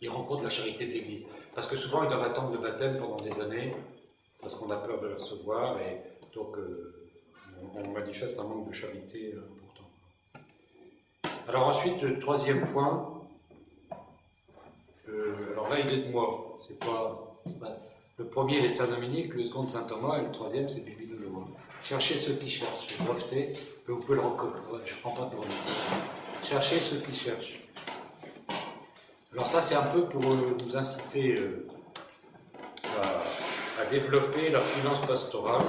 [0.00, 1.26] ils rencontrent la charité de l'Église.
[1.54, 3.72] Parce que souvent, ils doivent attendre le baptême pendant des années,
[4.40, 6.00] parce qu'on a peur de le recevoir, et
[6.34, 7.10] donc euh,
[7.74, 9.90] on, manifeste un manque de charité euh, important.
[11.48, 13.20] Alors ensuite, troisième point,
[15.10, 17.36] euh, alors là, il est de moi, c'est pas,
[18.16, 21.11] Le premier, il est de Saint-Dominique, le second de Saint-Thomas, et le troisième, c'est Bibi.
[21.82, 23.52] Cherchez ceux qui cherchent, breveté,
[23.88, 25.72] vous pouvez le reconnaître, je ne prends pas de breveté.
[26.44, 27.60] Cherchez ceux qui cherchent.
[29.32, 31.66] Alors ça, c'est un peu pour euh, nous inciter euh,
[33.80, 35.66] à, développer la finance pastorale.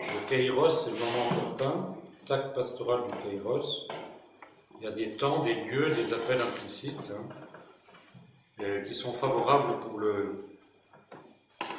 [0.00, 1.94] Le Kairos, c'est le moment opportun,
[2.26, 3.86] tac pastoral du Kairos.
[4.80, 7.22] Il y a des temps, des lieux, des appels implicites hein,
[8.62, 10.34] euh, qui sont favorables pour le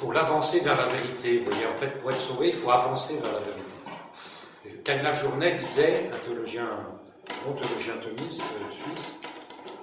[0.02, 1.38] pour l'avancer vers la vérité.
[1.38, 4.82] Voyez, en fait, pour être sauvé, il faut avancer vers la vérité.
[4.82, 9.20] Canal Journet disait, un théologien, un bon théologien thomiste suisse,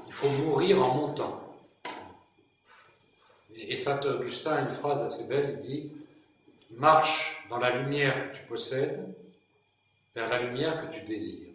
[0.07, 1.55] il faut mourir en montant.
[3.55, 5.91] Et Saint Augustin a une phrase assez belle, il dit
[6.71, 9.15] Marche dans la lumière que tu possèdes
[10.15, 11.53] vers la lumière que tu désires.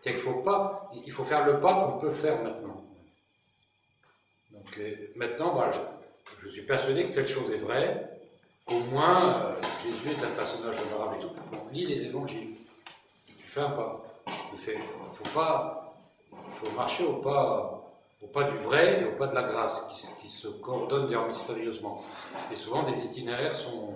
[0.00, 2.84] C'est qu'il faut pas, il faut faire le pas qu'on peut faire maintenant.
[4.52, 5.80] Donc euh, maintenant, bah, je,
[6.50, 8.20] suis persuadé que telle chose est vraie,
[8.64, 11.30] qu'au moins euh, Jésus est un personnage honorable et tout.
[11.52, 12.54] On lit les évangiles.
[13.26, 14.04] Tu fais un pas?
[14.26, 15.88] Il ne faut pas
[16.52, 19.86] faut marcher au pas, au pas du vrai et au pas de la grâce,
[20.18, 22.04] qui, se coordonnent d'ailleurs mystérieusement.
[22.52, 23.94] Et souvent, des itinéraires sont,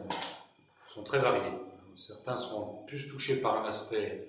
[0.95, 1.53] sont très variés.
[1.97, 4.27] Certains seront plus touchés par un aspect,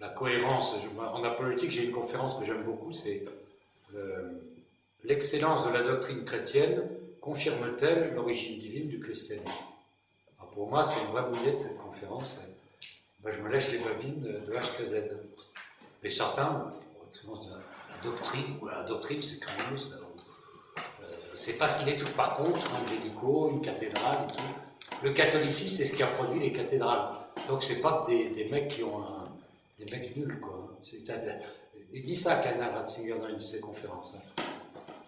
[0.00, 0.76] la cohérence.
[0.98, 3.24] En apologétique, j'ai une conférence que j'aime beaucoup, c'est
[3.94, 4.30] euh,
[5.04, 6.82] l'excellence de la doctrine chrétienne
[7.20, 9.50] confirme-t-elle l'origine divine du christianisme?
[10.52, 12.38] Pour moi, c'est une vraie bouillette cette conférence.
[13.22, 15.04] Ben, je me lèche les babines de HKZ.
[16.02, 16.72] Mais certains,
[17.24, 22.70] la doctrine, ou la doctrine, c'est craineux, euh, c'est pas ce qu'il étouffe par contre,
[22.74, 24.42] un hélico, une cathédrale et tout.
[25.02, 27.10] Le catholicisme, c'est ce qui a produit les cathédrales.
[27.48, 29.28] Donc c'est pas des, des, mecs qui ont un,
[29.78, 30.76] des mecs nuls, quoi.
[31.92, 34.16] Il dit ça, Canal Ratzinger, dans une de ses conférences.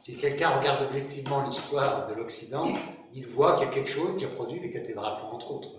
[0.03, 2.67] Si quelqu'un regarde objectivement l'histoire de l'Occident,
[3.13, 5.77] il voit qu'il y a quelque chose qui a produit les cathédrales, entre autres.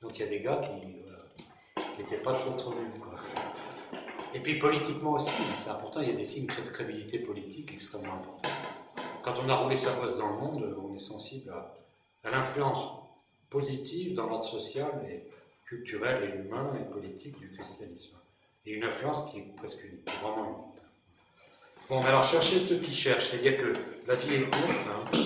[0.00, 2.90] Donc il y a des gars qui n'étaient pas trop trop nuls.
[2.98, 3.20] Quoi.
[4.34, 8.14] Et puis politiquement aussi, c'est important, il y a des signes de crédibilité politique extrêmement
[8.14, 8.48] importants.
[9.22, 11.76] Quand on a roulé sa bosse dans le monde, on est sensible à,
[12.24, 12.88] à l'influence
[13.50, 15.22] positive dans l'ordre social et
[15.64, 18.16] culturel et humain et politique du christianisme.
[18.66, 20.71] Et une influence qui est presque unique, vraiment unique.
[21.92, 23.76] Bon, alors cherchez ceux qui cherchent, c'est-à-dire que
[24.06, 25.18] la vie est courte, hein,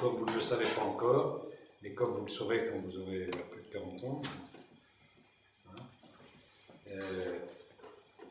[0.00, 1.46] comme vous ne le savez pas encore,
[1.82, 4.20] mais comme vous le saurez quand vous aurez plus de 40 ans.
[5.68, 5.82] Hein,
[6.90, 7.38] euh,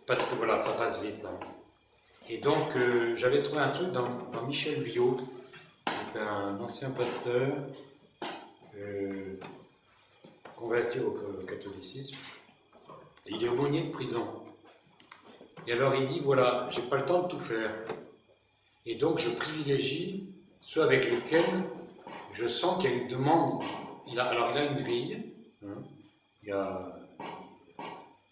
[0.05, 1.23] parce que voilà, ça passe vite.
[1.23, 1.39] Hein.
[2.27, 5.17] Et donc, euh, j'avais trouvé un truc dans, Michel Viau,
[5.85, 7.47] qui est un ancien pasteur
[8.75, 9.39] euh,
[10.57, 11.11] converti au,
[11.47, 12.17] catholicisme.
[13.25, 14.46] il est aumônier de prison.
[15.67, 17.71] Et alors il dit voilà, j'ai pas le temps de tout faire.
[18.85, 20.29] Et donc je privilégie
[20.61, 21.63] ceux avec lesquels
[22.31, 23.61] je sens qu'il y a une demande.
[24.07, 25.33] Il a, alors il a une grille.
[25.65, 25.83] Hein.
[26.43, 26.97] il y a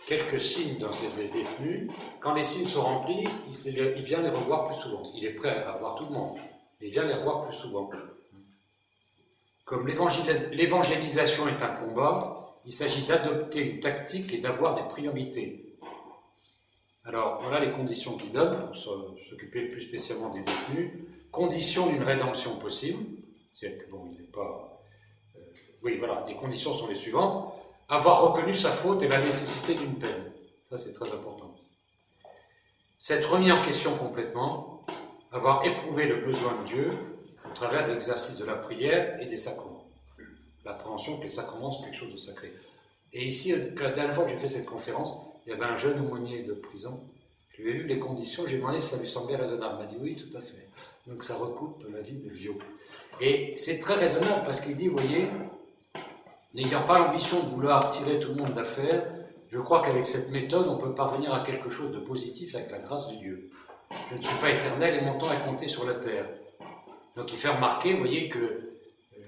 [0.08, 1.92] quelques signes dans ces détenus.
[2.22, 5.02] Quand les signes sont remplis, il, il, vient les revoir plus souvent.
[5.16, 6.38] Il est prêt à voir tout le monde.
[6.80, 7.90] Il vient les revoir plus souvent.
[9.66, 15.65] Comme l'évangélisation est un combat, il s'agit d'adopter une tactique et d'avoir des priorités.
[17.06, 20.92] Alors voilà les conditions qu'il donne pour s'occuper plus spécialement des détenus.
[21.32, 23.04] Conditions d'une rédemption possible.
[23.52, 24.82] C'est que bon, il n'est pas.
[25.36, 25.40] Euh,
[25.84, 27.54] oui, voilà, les conditions sont les suivantes
[27.90, 30.32] avoir reconnu sa faute et la nécessité d'une peine.
[30.64, 31.56] Ça, c'est très important.
[32.98, 34.86] S'être remis en question complètement,
[35.32, 36.94] avoir éprouvé le besoin de Dieu
[37.46, 39.86] au travers de l'exercice de la prière et des sacrements.
[40.64, 42.52] L'appréhension que les sacrements sont quelque chose de sacré.
[43.14, 45.16] Et ici, la dernière fois que j'ai fait cette conférence,
[45.46, 47.02] il y avait un jeune aumônier de prison.
[47.50, 49.78] Je lui ai lu les conditions, j'ai demandé si ça lui semblait raisonnable.
[49.80, 50.68] Il m'a dit oui, tout à fait.
[51.08, 52.56] Donc ça recoupe la vie de Vieux.
[53.22, 55.30] Et c'est très raisonnable parce qu'il dit, vous voyez,
[56.56, 59.06] N'ayant pas l'ambition de vouloir tirer tout le monde d'affaire,
[59.52, 62.80] je crois qu'avec cette méthode, on peut parvenir à quelque chose de positif avec la
[62.80, 63.50] grâce de Dieu.
[64.10, 66.30] Je ne suis pas éternel et mon temps est compté sur la terre.
[67.18, 69.22] Donc il fait remarquer, vous voyez, que euh,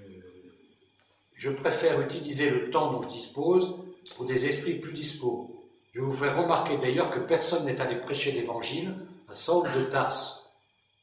[1.34, 3.76] je préfère utiliser le temps dont je dispose
[4.16, 5.57] pour des esprits plus dispos.
[5.98, 8.94] Je vous fais remarquer d'ailleurs que personne n'est allé prêcher l'évangile
[9.28, 10.48] à Saul de Tarse,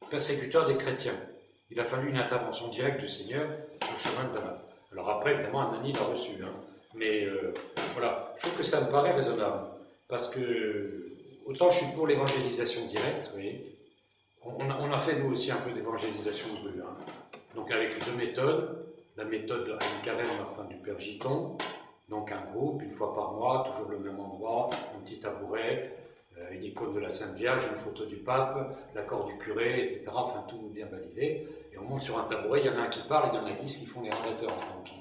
[0.10, 1.20] persécuteur des chrétiens.
[1.70, 3.46] Il a fallu une intervention directe du Seigneur
[3.94, 4.72] au chemin de Damas.
[4.94, 6.32] Alors après, évidemment, Anani l'a reçu.
[6.42, 6.54] Hein.
[6.94, 7.54] Mais euh,
[7.92, 9.68] voilà, je trouve que ça me paraît raisonnable.
[10.08, 11.12] Parce que,
[11.46, 13.78] autant je suis pour l'évangélisation directe, vous voyez,
[14.46, 16.82] on, a fait nous aussi un peu d'évangélisation de rue.
[16.82, 16.96] Hein.
[17.54, 18.82] Donc avec deux méthodes.
[19.18, 21.58] La méthode de carême, enfin du Père Giton,
[22.10, 25.96] donc un groupe, une fois par mois, toujours le même endroit, un petit tabouret,
[26.38, 30.04] euh, une icône de la Sainte Vierge, une photo du pape, l'accord du curé, etc.
[30.14, 31.48] Enfin, tout bien balisé.
[31.74, 33.40] Et on monte sur un tabouret, il y en a un qui parle, il y
[33.40, 34.94] en a dix qui font les qui,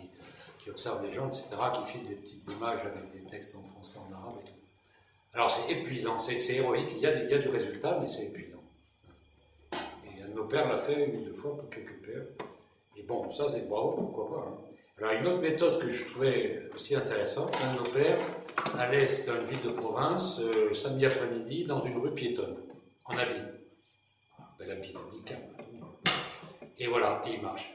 [0.58, 3.98] qui, observent les gens, etc., qui filent des petites images avec des textes en français,
[3.98, 4.54] en arabe et tout.
[5.34, 8.26] Alors c'est épuisant, c'est héroïque, il y, a, il y, a, du résultat, mais c'est
[8.26, 8.62] épuisant.
[9.72, 12.26] Et un de nos pères l'a fait une ou deux fois pour quelques pères.
[12.96, 14.48] Et bon, ça c'est bravo, pourquoi pas.
[14.48, 14.73] Hein.
[14.98, 18.16] Alors une autre méthode que je trouvais aussi intéressante, un de nos pères
[18.78, 22.56] à l'est d'une ville de province, euh, samedi après-midi, dans une rue piétonne,
[23.04, 23.42] en habit.
[24.56, 24.94] Bel habit,
[26.78, 27.74] Et voilà, et il marche.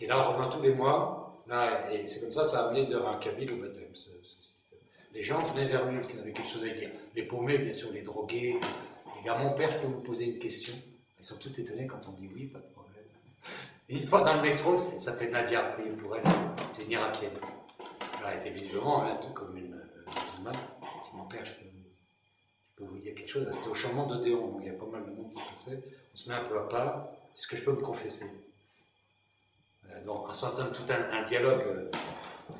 [0.00, 2.92] Et là, on revient tous les mois, là, et c'est comme ça, ça a amené
[2.92, 4.78] un cabine au baptême, ce, système.
[5.14, 6.90] Les gens venaient vers lui, qui avaient quelque chose à dire.
[7.14, 8.58] Les paumés, bien sûr, les drogués.
[9.16, 10.74] Les gars, mon père, je peux vous poser une question
[11.18, 12.77] Ils sont tous étonnés quand on dit oui, de problème.
[13.90, 16.22] Une fois dans le métro, elle s'appelait Nadia, priez pour elle,
[16.72, 17.32] c'est une irakienne.
[18.26, 20.56] Elle était visiblement un peu comme une musulmane.
[20.82, 21.52] Elle dit Mon père, je
[22.76, 23.48] peux, vous dire quelque chose.
[23.50, 25.82] C'était au changement d'Odéon, il y a pas mal de monde qui passait.
[26.12, 27.08] On se met un peu à part.
[27.34, 28.30] Est-ce que je peux me confesser?
[29.88, 31.90] Euh, Donc, on s'entend tout un, dialogue euh,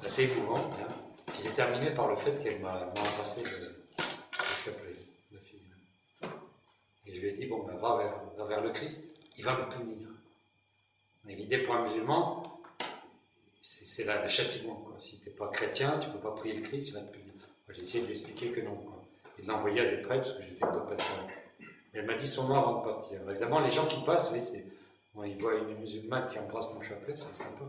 [0.02, 0.92] assez émouvant, hein,
[1.30, 4.02] qui s'est terminé par le fait qu'elle m'a embrassé le,
[4.64, 4.94] chapelet,
[5.30, 5.60] ma fille.
[7.04, 10.08] Et je lui ai dit Bon, ben, va vers le Christ, il va me punir.
[11.28, 12.42] Mais l'idée pour un musulman,
[13.60, 14.88] c'est le châtiment.
[14.98, 16.98] Si tu n'es pas chrétien, tu ne peux pas prier le Christ.
[17.68, 18.78] J'ai essayé de lui expliquer que non.
[19.38, 21.06] Et de l'envoyer à des prêtres, parce que j'étais pas passage.
[21.92, 23.20] Elle m'a dit son nom avant de partir.
[23.28, 24.40] évidemment, les gens qui passent, oui,
[25.26, 27.64] ils voient une musulmane qui embrasse mon chapelet, c'est sympa.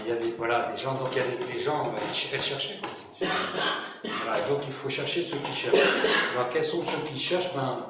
[0.00, 1.94] il y a des, voilà, des gens, donc il y a des, gens,
[2.32, 2.80] elles cherchaient.
[4.24, 6.34] Voilà, donc il faut chercher ceux qui cherchent.
[6.34, 7.54] Alors quels sont ceux qui cherchent?
[7.54, 7.86] Ben,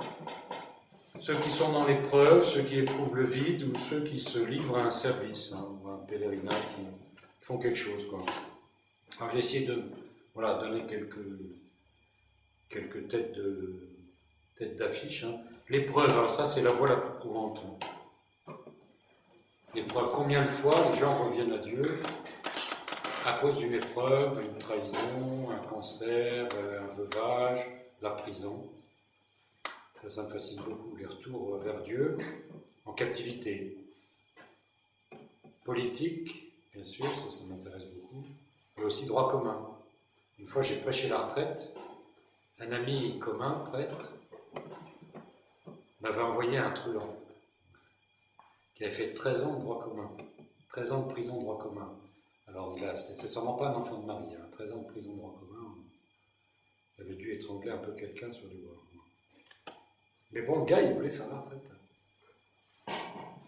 [1.23, 4.77] Ceux qui sont dans l'épreuve, ceux qui éprouvent le vide ou ceux qui se livrent
[4.77, 5.53] à un service.
[5.53, 5.68] Hein
[6.09, 6.87] pèlerinage qui
[7.41, 8.07] font quelque chose.
[9.18, 9.83] Alors j'ai essayé de
[10.35, 11.18] voilà, donner quelques,
[12.68, 13.75] quelques têtes de
[14.57, 15.25] têtes d'affiche.
[15.25, 15.37] Hein.
[15.68, 17.61] L'épreuve, alors ça c'est la voie la plus courante.
[19.75, 21.99] L'épreuve, combien de fois les gens reviennent à Dieu
[23.25, 27.61] à cause d'une épreuve, une trahison, un cancer, euh, un veuvage,
[28.03, 28.68] la prison?
[30.09, 32.18] Ça, me fascine beaucoup, les retours vers Dieu
[32.84, 33.76] en captivité.
[35.62, 38.24] Politique, bien sûr, ça, ça m'intéresse beaucoup,
[38.76, 39.70] mais aussi droit commun.
[40.40, 41.70] Une fois, j'ai prêché la retraite,
[42.59, 44.11] un ami commun, prêtre,
[46.00, 47.16] m'avait envoyé un truand
[48.74, 50.11] qui avait fait 13 ans de droit commun,
[50.70, 51.96] 13 ans de prison de droit commun.
[52.48, 55.16] Alors, il a, c'est sûrement pas un enfant de hein, 13 ans de prison de
[55.16, 55.76] droit commun.
[56.98, 58.82] Il avait dû étrangler un peu quelqu'un sur les voies.
[60.33, 61.70] Mais bon, le gars, il voulait faire la retraite.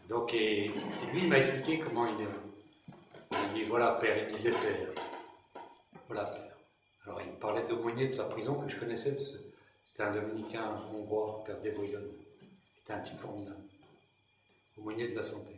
[0.08, 0.68] Donc, et,
[1.12, 2.28] lui, il m'a expliqué comment il est.
[3.32, 4.92] Il dit voilà, père, il disait père.
[6.08, 6.56] Voilà, père.
[7.06, 9.18] Alors, il me parlait d'aumônier de sa prison que je connaissais,
[9.82, 12.00] c'était un dominicain hongrois, père Devoyon.
[12.42, 13.62] Il était un type formidable.
[14.76, 15.54] Aumônier de la santé.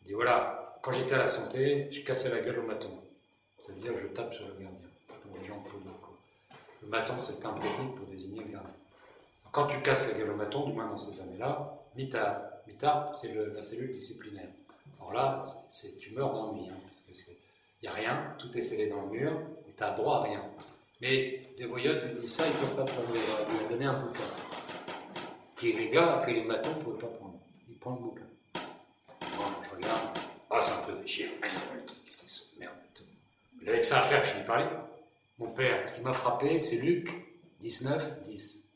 [0.00, 2.90] Il dit voilà, quand j'étais à la santé, je cassais la gueule au maton.
[3.58, 4.88] C'est-à-dire, je tape sur le gardien,
[5.22, 5.86] pour les gens polis.
[6.82, 8.79] Le maton, c'est terme technique pour désigner le gardien.
[9.52, 13.90] Quand tu casses au maton, du moins dans ces années-là, mitard, mitard c'est la cellule
[13.90, 14.48] disciplinaire.
[15.00, 17.36] Alors là, c'est tu meurs d'ennui, hein, parce que c'est
[17.82, 19.32] il n'y a rien, tout est scellé dans le mur,
[19.66, 20.44] et tu n'as droit à rien.
[21.00, 23.08] Mais des voyelles lui disent ça, ils ne peuvent pas prendre.
[23.08, 24.20] Il lui a donné un bouquin.
[25.56, 27.38] Puis les gars que les matons ne pouvaient pas prendre.
[27.70, 28.26] Ils prennent le bouquin.
[29.74, 30.18] Regarde.
[30.50, 31.40] Ah, ça me faisait chier.
[32.10, 32.74] C'est ce merde.
[33.62, 34.82] Il avait que ça à faire, je finis par lire.
[35.38, 37.10] Mon père, ce qui m'a frappé, c'est Luc
[37.60, 38.69] 19, 10.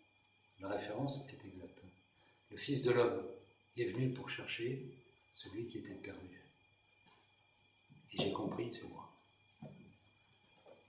[0.65, 1.83] La référence est exacte.
[2.51, 3.23] Le Fils de l'homme
[3.77, 4.83] est venu pour chercher
[5.31, 6.41] celui qui était perdu.
[8.13, 9.11] Et j'ai compris, c'est moi.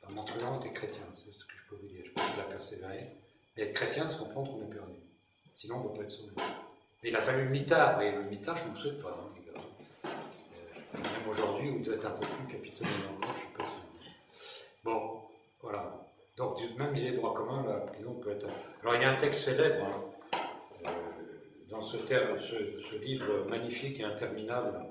[0.10, 2.06] mon truand était chrétien, c'est ce que je peux vous dire.
[2.06, 3.00] Je pense qu'il a persévéré.
[3.58, 4.94] Mais être chrétien, c'est comprendre qu'on est perdu.
[5.52, 6.32] Sinon, on ne peut pas être sauvé.
[7.04, 8.02] Et il a fallu le mitard.
[8.02, 9.62] Et le mitard, je ne vous souhaite pas, hein, les gars.
[10.06, 13.64] Euh, même aujourd'hui, vous devez être un peu plus capitonnel encore, je ne suis pas
[13.66, 13.82] sûr.
[14.86, 15.22] Bon,
[15.62, 16.05] voilà.
[16.38, 18.48] Donc, même les droits communs, la prison peut être.
[18.82, 20.40] Alors, il y a un texte célèbre hein,
[20.88, 20.92] euh,
[21.70, 21.98] dans ce,
[22.98, 24.86] livre magnifique et interminable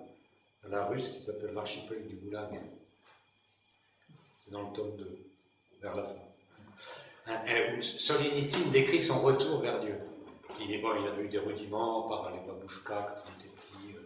[0.65, 2.59] à la russe qui s'appelle L'archipel du Goulag.
[4.39, 5.19] C'est dans le tome 2,
[5.83, 7.81] vers la fin.
[7.81, 9.99] Solzhenitsyn décrit son retour vers Dieu.
[10.61, 13.97] Il dit bon, il a eu des rudiments par les babouchkas quand il était petit.
[13.97, 14.01] Euh,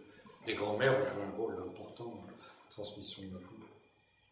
[0.47, 2.33] les grands-mères ont joué un rôle important dans la
[2.71, 3.58] transmission de la foule.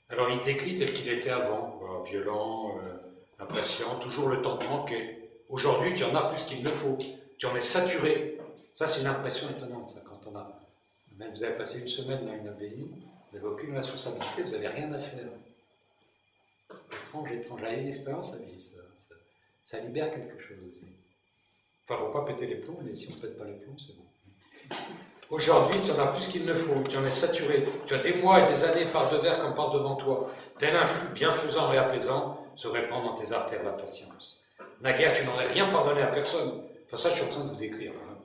[0.10, 2.98] Alors il décrit tel qu'il était avant, violent, euh,
[3.40, 5.30] impatient, toujours le temps de manquer.
[5.50, 6.98] Aujourd'hui, tu en as plus qu'il ne faut.
[7.38, 8.40] Tu en es saturé.
[8.74, 10.60] Ça, c'est une impression étonnante, ça, quand on a.
[11.18, 12.90] Même vous avez passé une semaine dans une abbaye,
[13.28, 15.28] vous n'avez aucune responsabilité, vous n'avez rien à faire.
[16.70, 17.62] Étrange, étrange.
[17.62, 19.16] J'ai une expérience à vivre, ça,
[19.62, 20.88] ça, libère quelque chose aussi.
[21.86, 23.54] Enfin, il ne faut pas péter les plombs, mais si on ne pète pas les
[23.54, 24.04] plombs, c'est bon.
[25.30, 27.68] Aujourd'hui, tu en as plus qu'il ne faut, tu en es saturé.
[27.86, 30.30] Tu as des mois et des années par devers comme par devant toi.
[30.58, 34.44] Tel un flux bienfaisant et apaisant se répand dans tes artères la patience.
[34.82, 36.64] Naguère, tu as rien pardonné à personne.
[36.86, 38.16] Enfin, ça, je suis en train de vous décrire, hein.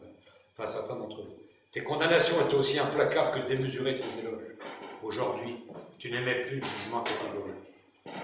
[0.52, 1.36] enfin, certains d'entre vous.
[1.72, 4.54] Tes condamnations étaient aussi implacables que démesurées tes éloges.
[5.02, 5.64] Aujourd'hui,
[5.98, 8.14] tu n'aimais plus le jugement catégorique,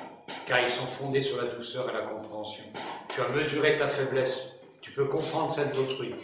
[0.47, 2.65] car ils sont fondés sur la douceur et la compréhension.
[3.09, 6.15] Tu as mesuré ta faiblesse, tu peux comprendre celle d'autrui.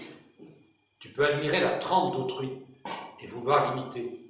[1.04, 2.50] Tu peux admirer la trempe d'autrui
[3.20, 4.24] et vouloir l'imiter.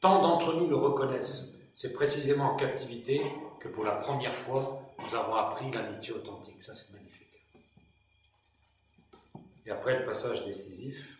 [0.00, 1.56] Tant d'entre nous le reconnaissent.
[1.74, 3.20] C'est précisément en captivité
[3.58, 6.62] que pour la première fois, nous avons appris l'amitié authentique.
[6.62, 7.26] Ça, c'est magnifique.
[9.66, 11.18] Et après le passage décisif,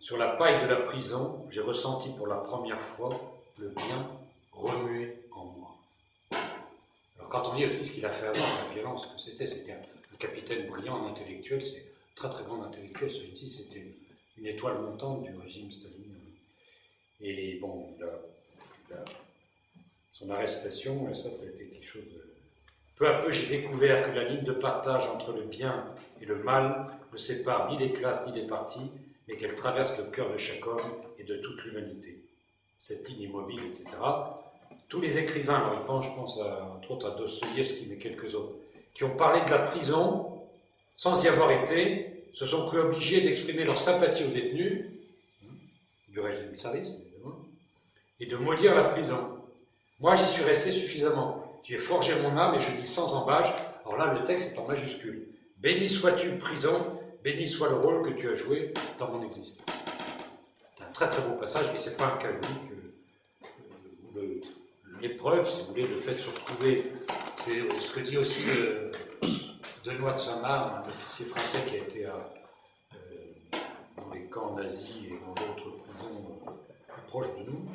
[0.00, 3.10] sur la paille de la prison, j'ai ressenti pour la première fois
[3.58, 4.10] le bien
[4.50, 5.76] remuer en moi.
[7.16, 9.74] Alors quand on lit aussi ce qu'il a fait avant, la violence que c'était, c'était
[9.74, 13.84] un capitaine brillant, un intellectuel, c'est très très grand intellectuel, celui-ci, c'était
[14.38, 16.14] une, étoile montante du régime stalinien.
[17.20, 17.86] Et bon,
[20.10, 22.24] son arrestation, ça, ça a été quelque chose de...
[22.96, 25.86] Peu à peu, j'ai découvert que la ligne de partage entre le bien
[26.20, 28.90] et le mal ne sépare ni les classes ni les partis,
[29.28, 30.80] mais qu'elle traverse le cœur de chaque homme
[31.18, 32.22] et de toute l'humanité.
[32.78, 33.88] Cette ligne immobile, etc.
[34.88, 38.54] Tous les écrivains, alors je pense entre autres à Dostoïevski, mais quelques autres,
[38.94, 40.35] qui ont parlé de la prison
[40.96, 44.86] sans y avoir été, se sont cru obligés d'exprimer leur sympathie aux détenus,
[46.08, 47.36] du régime de service évidemment,
[48.18, 49.38] et de maudire la prison.
[50.00, 51.60] Moi, j'y suis resté suffisamment.
[51.62, 53.52] J'ai forgé mon âme et je dis sans embâche,
[53.84, 55.28] alors là, le texte est en majuscule.
[55.58, 56.74] Béni sois-tu, prison,
[57.22, 59.66] béni soit le rôle que tu as joué dans mon existence.
[60.76, 62.70] C'est un très très beau passage, et c'est pas un cas unique.
[64.16, 64.40] Euh,
[65.02, 66.84] l'épreuve, si vous voulez, le fait de se retrouver,
[67.36, 68.44] c'est ce que dit aussi
[69.86, 72.10] Benoît de Saint-Marc, un officier français qui a été euh,
[73.96, 76.50] dans les camps nazis et dans d'autres prisons euh,
[76.88, 77.68] plus proches de nous,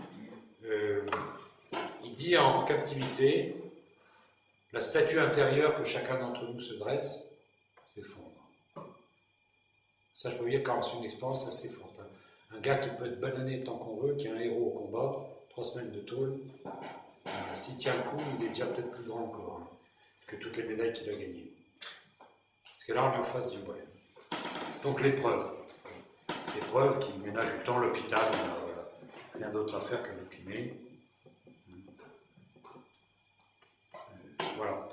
[0.66, 1.06] euh,
[2.04, 3.56] il dit en captivité,
[4.74, 7.32] la statue intérieure que chacun d'entre nous se dresse
[7.86, 8.28] s'effondre.
[10.14, 11.98] Ça, je peux dire quand c'est une expérience assez forte.
[12.02, 12.58] Hein.
[12.58, 15.30] Un gars qui peut être banané tant qu'on veut, qui est un héros au combat,
[15.50, 16.38] trois semaines de tôle,
[17.54, 19.78] s'il tient le coup, il est déjà peut-être plus grand encore hein,
[20.28, 21.52] que toutes les médailles qu'il a gagnées.
[22.72, 23.78] Parce que là, on est en face du vrai.
[24.82, 25.46] Donc l'épreuve.
[26.56, 28.24] L'épreuve qui ménage du temps l'hôpital,
[29.36, 30.74] rien d'autre à faire qu'un kiné.
[34.56, 34.88] Voilà.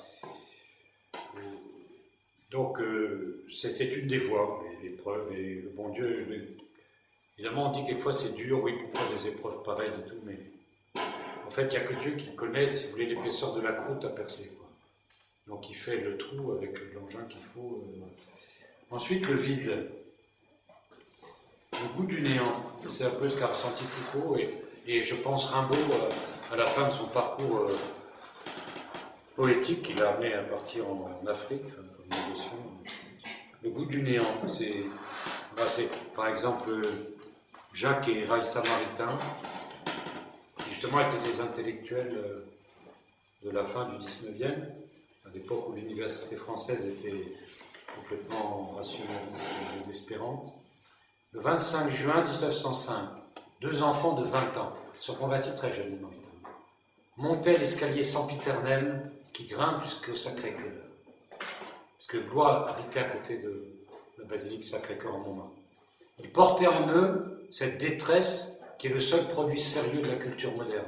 [2.51, 5.33] Donc, euh, c'est une des voies, l'épreuve.
[5.33, 6.59] Et le bon Dieu,
[7.39, 10.39] évidemment, on dit quelquefois c'est dur, oui, pourquoi des épreuves pareilles et tout, mais
[11.47, 13.73] en fait, il n'y a que Dieu qui connaît, si vous voulez, l'épaisseur de la
[13.73, 14.58] croûte à percer.
[15.49, 17.85] Donc, il fait le trou avec l'engin qu'il faut.
[17.85, 18.05] Euh,
[18.91, 19.91] Ensuite, le vide.
[21.73, 22.63] Le goût du néant.
[22.91, 24.37] C'est un peu ce qu'a ressenti Foucault
[24.87, 27.71] et, je pense Rimbaud euh, à la fin de son parcours
[29.39, 31.87] poétique qu'il a amené à partir en, Afrique, comme
[33.63, 36.71] Le goût du néant, c'est par exemple
[37.73, 39.19] Jacques et Raïssa Maritain,
[40.57, 42.45] qui justement étaient des intellectuels euh,
[43.45, 44.67] de la fin du 19e,
[45.29, 47.35] à l'époque où l'université française était
[47.95, 50.55] complètement rationaliste et désespérante.
[51.33, 53.11] Le 25 juin 1905,
[53.61, 55.99] deux enfants de 20 ans, sont convertis très jeunes,
[57.17, 60.73] montaient l'escalier sempiternel qui grimpe jusqu'au Sacré-Cœur.
[61.31, 63.65] Parce que Blois habitait à côté de
[64.19, 65.53] la basilique Sacré-Cœur en Montmartre.
[66.21, 70.55] Ils portaient en eux cette détresse qui est le seul produit sérieux de la culture
[70.57, 70.87] moderne.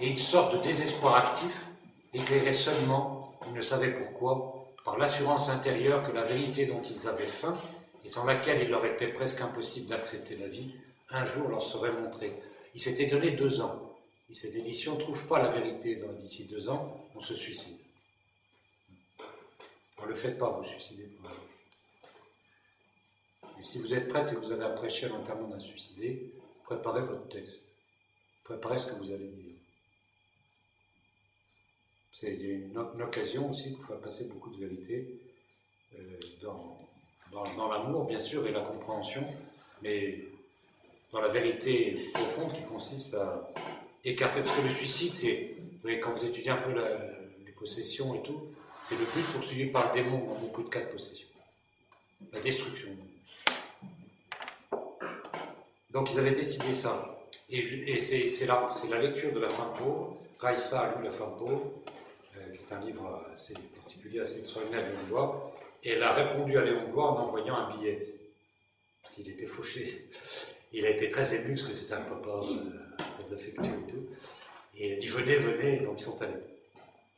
[0.00, 1.66] Et une sorte de désespoir actif,
[2.12, 3.15] éclairé seulement,
[3.46, 7.56] ils ne savaient pourquoi, par l'assurance intérieure que la vérité dont ils avaient faim,
[8.04, 10.74] et sans laquelle il leur était presque impossible d'accepter la vie,
[11.10, 12.32] un jour leur serait montrée.
[12.74, 13.92] Ils s'étaient donné deux ans.
[14.28, 17.34] Il s'est dit, si on ne trouve pas la vérité d'ici deux ans, on se
[17.34, 17.76] suicide.
[20.06, 21.30] Ne le faites pas, vous suicidez pour
[23.58, 26.32] Et si vous êtes prête et que vous avez apprécié l'enterrement d'un suicidé,
[26.64, 27.62] préparez votre texte.
[28.44, 29.45] Préparez ce que vous allez dire.
[32.18, 35.20] C'est une, occasion aussi pour faire passer beaucoup de vérité
[35.98, 35.98] euh,
[36.40, 39.22] dans, l'amour, bien sûr, et la compréhension,
[39.82, 40.20] mais
[41.12, 43.52] dans la vérité profonde qui consiste à
[44.02, 46.72] écarter, parce que le suicide, c'est, vous voyez, quand vous étudiez un peu
[47.44, 48.40] les possessions et tout,
[48.80, 51.28] c'est le but poursuivi par le démon dans beaucoup de cas de possession.
[52.32, 52.88] La destruction.
[55.90, 57.20] Donc ils avaient décidé ça.
[57.50, 60.16] Et, c'est, la, lecture de La femme pauvre.
[60.40, 61.72] Raissa a lu La femme pauvre,
[62.66, 65.54] euh, qui est un livre assez particulier, assez extraordinaire de Léon Blois.
[65.82, 68.12] Et elle a répondu à Léon Blois en envoyant un billet.
[69.14, 70.08] Qu'il était fauché.
[70.72, 72.28] Il a été très ému parce que c'était un papa.
[72.28, 72.86] Euh,
[73.16, 74.06] très affectueux et tout.
[74.76, 76.34] Et il a dit venez, venez, donc ils sont allés.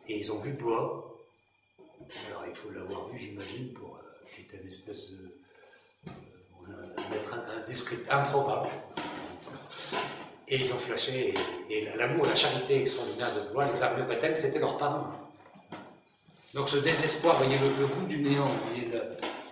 [0.07, 1.19] Et ils ont vu Bois.
[2.29, 5.29] Alors il faut l'avoir vu, j'imagine, pour euh, qu'il était une espèce de.
[6.09, 6.73] Euh,
[7.33, 8.69] un, improbable.
[10.51, 11.35] Et ils ont flashé,
[11.69, 15.28] et, l'amour, la charité extraordinaire de Bois, les armées baptême, c'était leurs parents.
[16.55, 18.89] Donc ce désespoir, vous voyez le, goût du néant, vous voyez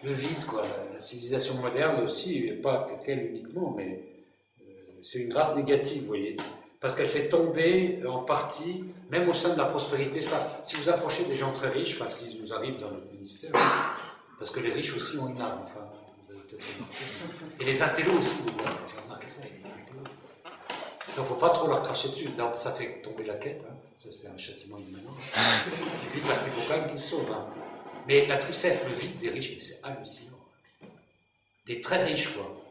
[0.02, 0.62] le, vide, quoi.
[0.94, 4.02] La, civilisation moderne aussi, pas qu'elle uniquement, mais
[5.02, 6.36] c'est une grâce négative, vous voyez,
[6.80, 10.60] parce qu'elle fait tomber en partie, même au sein de la prospérité, ça.
[10.62, 13.52] Si vous approchez des gens très riches, parce qu'ils nous arrivent dans notre ministère,
[14.38, 15.86] parce que les riches aussi ont une âme, enfin,
[16.26, 19.66] vous avez peut-être Et les intellos aussi, vous avez remarqué ça, les
[21.08, 23.74] Donc il ne faut pas trop leur cracher dessus, ça fait tomber la quête, hein.
[23.96, 25.14] ça c'est un châtiment immanent.
[26.06, 27.30] Et puis parce qu'il faut quand même qu'ils sauvent.
[27.30, 27.46] Hein.
[28.06, 30.38] Mais la tristesse, le vide des riches, c'est hallucinant.
[31.66, 32.62] Des très riches, quoi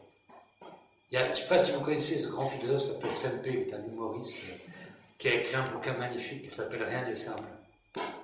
[1.12, 3.74] je ne sais pas si vous connaissez ce grand philosophe qui s'appelle Saint-Pé, qui est
[3.74, 4.36] un humoriste,
[5.18, 7.44] qui a écrit un bouquin magnifique qui s'appelle Rien n'est simple.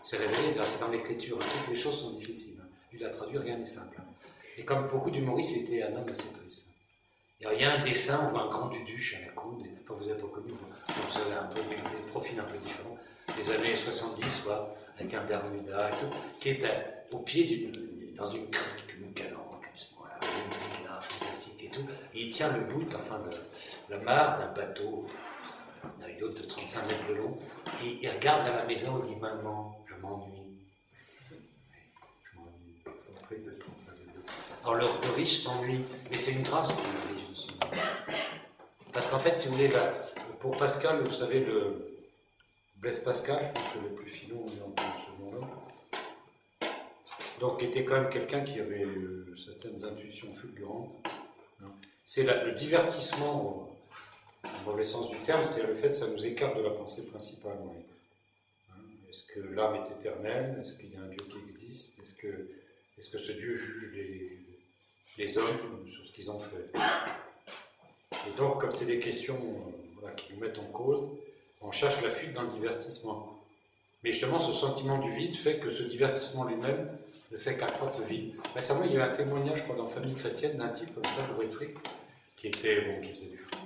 [0.02, 2.60] C'est révélé, c'est dans l'écriture, toutes les choses sont difficiles.
[2.90, 3.98] Lui, il a traduit Rien n'est simple.
[4.58, 6.66] Et comme beaucoup d'humoristes, il était un homme assez triste.
[7.44, 10.08] Il y a un dessin, on voit un grand duduche à la coude, enfin, vous
[10.08, 11.76] êtes reconnu, vous, avez un peu des,
[12.06, 12.96] profils un peu différents,
[13.36, 16.64] des années 70, quoi, avec un Bermuda et tout, qui est
[17.12, 19.52] au pied d'une, dans une crique, une calanque,
[22.14, 25.06] et il tient le bout, enfin le, la mare d'un bateau,
[25.98, 27.38] d'un yacht de 35 mètres de long,
[27.84, 30.58] et il regarde à la maison et dit Maman, je m'ennuie.
[32.24, 32.82] Je m'ennuie.
[32.86, 33.50] Un truc de
[34.62, 34.90] 35 mètres de long.
[34.92, 37.46] Alors le, riche s'ennuie, mais c'est une grâce pour le riche.
[38.92, 39.70] Parce qu'en fait, si vous voulez,
[40.40, 41.98] pour Pascal, vous savez, le
[42.76, 45.48] Blaise Pascal, je pense que le plus filou dans ce moment-là,
[47.40, 50.92] donc était quand même quelqu'un qui avait euh, certaines intuitions fulgurantes
[52.04, 53.74] c'est le divertissement
[54.44, 57.06] le mauvais sens du terme, c'est le fait que ça nous écarte de la pensée
[57.06, 57.56] principale.
[58.70, 58.74] Hein,
[59.08, 60.58] est-ce que l'âme est éternelle?
[60.60, 61.98] Est-ce qu'il y a un Dieu qui existe?
[62.00, 62.50] Est-ce que,
[62.98, 64.51] est que ce Dieu juge les,
[65.18, 66.70] les hommes sur ce qu'ils ont fait
[68.28, 69.38] Et donc, comme c'est des questions
[70.16, 71.10] qui nous mettent en cause,
[71.60, 73.38] on cherche la fuite dans le divertissement.
[74.02, 76.88] Mais justement, ce sentiment du vide fait que ce divertissement lui-même
[77.30, 78.34] ne fait qu'accroître le vide.
[78.54, 81.04] Récemment, il y a eu un témoignage, je crois, dans Famille chrétienne d'un type comme
[81.04, 81.76] ça, de Frick,
[82.36, 83.58] qui était, bon, qui faisait du foot,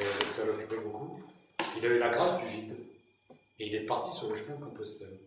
[0.00, 1.20] et ça l'occupait beaucoup.
[1.76, 2.76] Il a eu la grâce du vide,
[3.58, 5.18] et il est parti sur le chemin de Compostelle.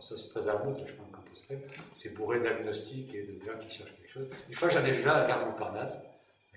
[0.00, 1.66] Ça, c'est très harmonieux, le chemin de Compostelle.
[1.92, 4.28] C'est bourré d'agnostiques et de gens qui cherchent quelque chose.
[4.48, 6.04] Une fois, j'en ai vu là à Gare Montparnasse,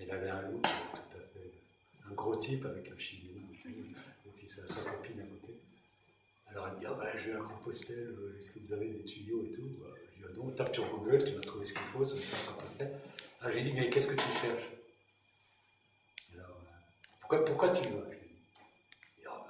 [0.00, 1.50] il avait un look tout à fait,
[2.08, 3.34] un gros type avec un chignon,
[3.64, 5.58] et sa, sa copine à côté.
[6.48, 8.88] Alors elle me dit, ah ben, je vais à Compostelle, euh, est-ce que vous avez
[8.88, 9.68] des tuyaux et tout?
[9.80, 9.86] Bah,
[10.16, 12.52] Je lui ah non, tape sur Google, tu vas trouver ce qu'il faut, sur le
[12.52, 12.92] Compostelle.
[13.40, 14.68] Alors j'ai dit, mais qu'est-ce que tu cherches?
[16.34, 18.04] Alors, euh, pourquoi, pourquoi tu vas?
[18.10, 18.16] Je
[19.20, 19.46] dis, ah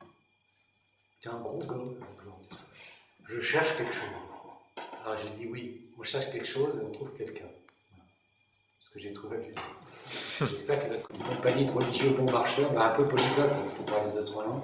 [0.00, 0.06] ben,
[1.20, 2.06] tu es un gros gars.
[3.28, 4.04] Je cherche quelque chose.
[5.04, 7.48] Alors j'ai dit, oui, on cherche quelque chose et on trouve quelqu'un.
[8.80, 9.36] Ce que j'ai trouvé
[10.38, 14.22] J'espère que une compagnie de religieux bon marcheurs, bah, un peu polyglotte pour parler de
[14.22, 14.62] trois langues.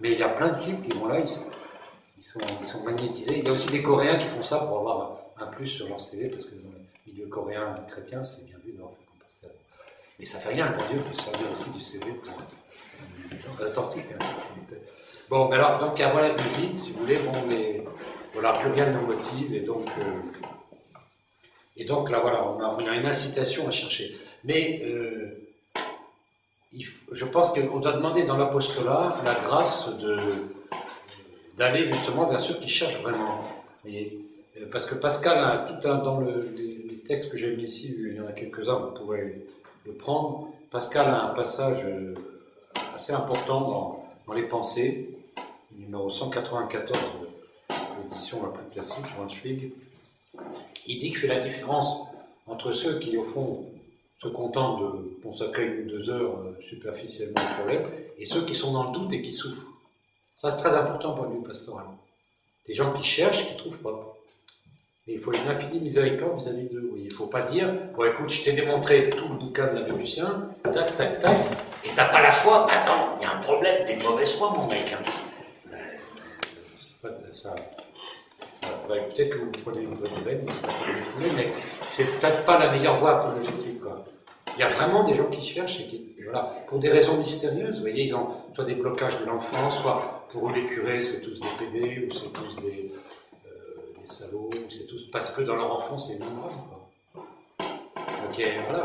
[0.00, 3.38] Mais il y a plein de types qui vont là, ils sont, ils sont, magnétisés.
[3.38, 6.00] Il y a aussi des Coréens qui font ça pour avoir un plus sur leur
[6.00, 9.50] CV, parce que dans le milieu coréen chrétien, c'est bien vu d'avoir fait composteur.
[10.18, 12.34] Mais ça fait rien, le bon Dieu peut servir aussi du CV pour
[13.60, 14.06] authentique.
[14.14, 14.24] Hein,
[15.28, 17.84] bon, alors, donc, il y a voilà du vide, si vous voulez, bon, mais
[18.32, 20.02] voilà, plus rien ne nous motive, et donc, euh,
[21.76, 24.16] et donc là, voilà, on a, une incitation à chercher.
[24.44, 25.48] Mais euh,
[26.72, 29.88] je pense qu'on doit demander dans l'apostolat la grâce
[31.56, 33.44] d'aller justement vers ceux qui cherchent vraiment.
[34.70, 38.20] parce que Pascal a tout un, dans les, textes que j'ai mis ici, il y
[38.20, 39.46] en a quelques-uns, vous pourrez
[39.86, 40.50] le prendre.
[40.70, 42.14] Pascal a un passage euh,
[42.98, 43.60] assez important
[44.26, 45.08] dans, les pensées,
[45.76, 46.98] numéro 194,
[48.02, 49.70] l'édition la plus classique, Schwig.
[50.88, 52.08] Il dit qu'il fait la différence
[52.48, 53.66] entre ceux qui, au fond,
[54.20, 57.86] se contentent de consacrer une ou deux heures euh, superficiellement au problème,
[58.18, 59.72] et ceux qui sont dans le doute et qui souffrent.
[60.36, 61.86] Ça, c'est très important pour nous pastoral.
[62.66, 64.16] Des gens qui cherchent, qui ne trouvent pas.
[65.06, 66.90] Mais il faut une infinie miséricorde vis-à-vis d'eux.
[66.96, 69.88] Il ne faut pas dire, bon écoute, je t'ai démontré tout le bouquin de la
[69.88, 71.36] Lucien, tac, tac, tac,
[71.84, 74.66] et t'as pas la foi, attends, il y a un problème, t'es mauvaise foi, mon
[74.66, 74.94] mec.
[74.94, 75.02] Hein.
[78.88, 80.92] Peut-être que vous prenez une bonne nouvelle, mais ça peut
[81.88, 84.04] c'est peut-être pas la meilleure voie apologétique, quoi.
[84.56, 87.80] Il y a vraiment des gens qui cherchent et qui, voilà, pour des raisons mystérieuses.
[87.80, 91.38] Voyez, ils ont soit des blocages de l'enfance, soit pour eux les curés c'est tous
[91.40, 92.90] des PD, ou c'est tous des,
[93.46, 97.26] euh, salauds, ou c'est tous parce que dans leur enfance c'est une Quoi.
[98.28, 98.82] Ok, voilà.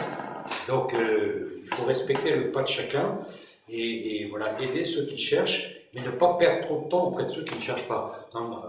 [0.68, 3.20] Donc euh, il faut respecter le pas de chacun
[3.70, 7.30] et, voilà, aider ceux qui cherchent, mais ne pas perdre trop de temps auprès de
[7.30, 8.28] ceux qui ne cherchent pas.
[8.34, 8.61] Dans,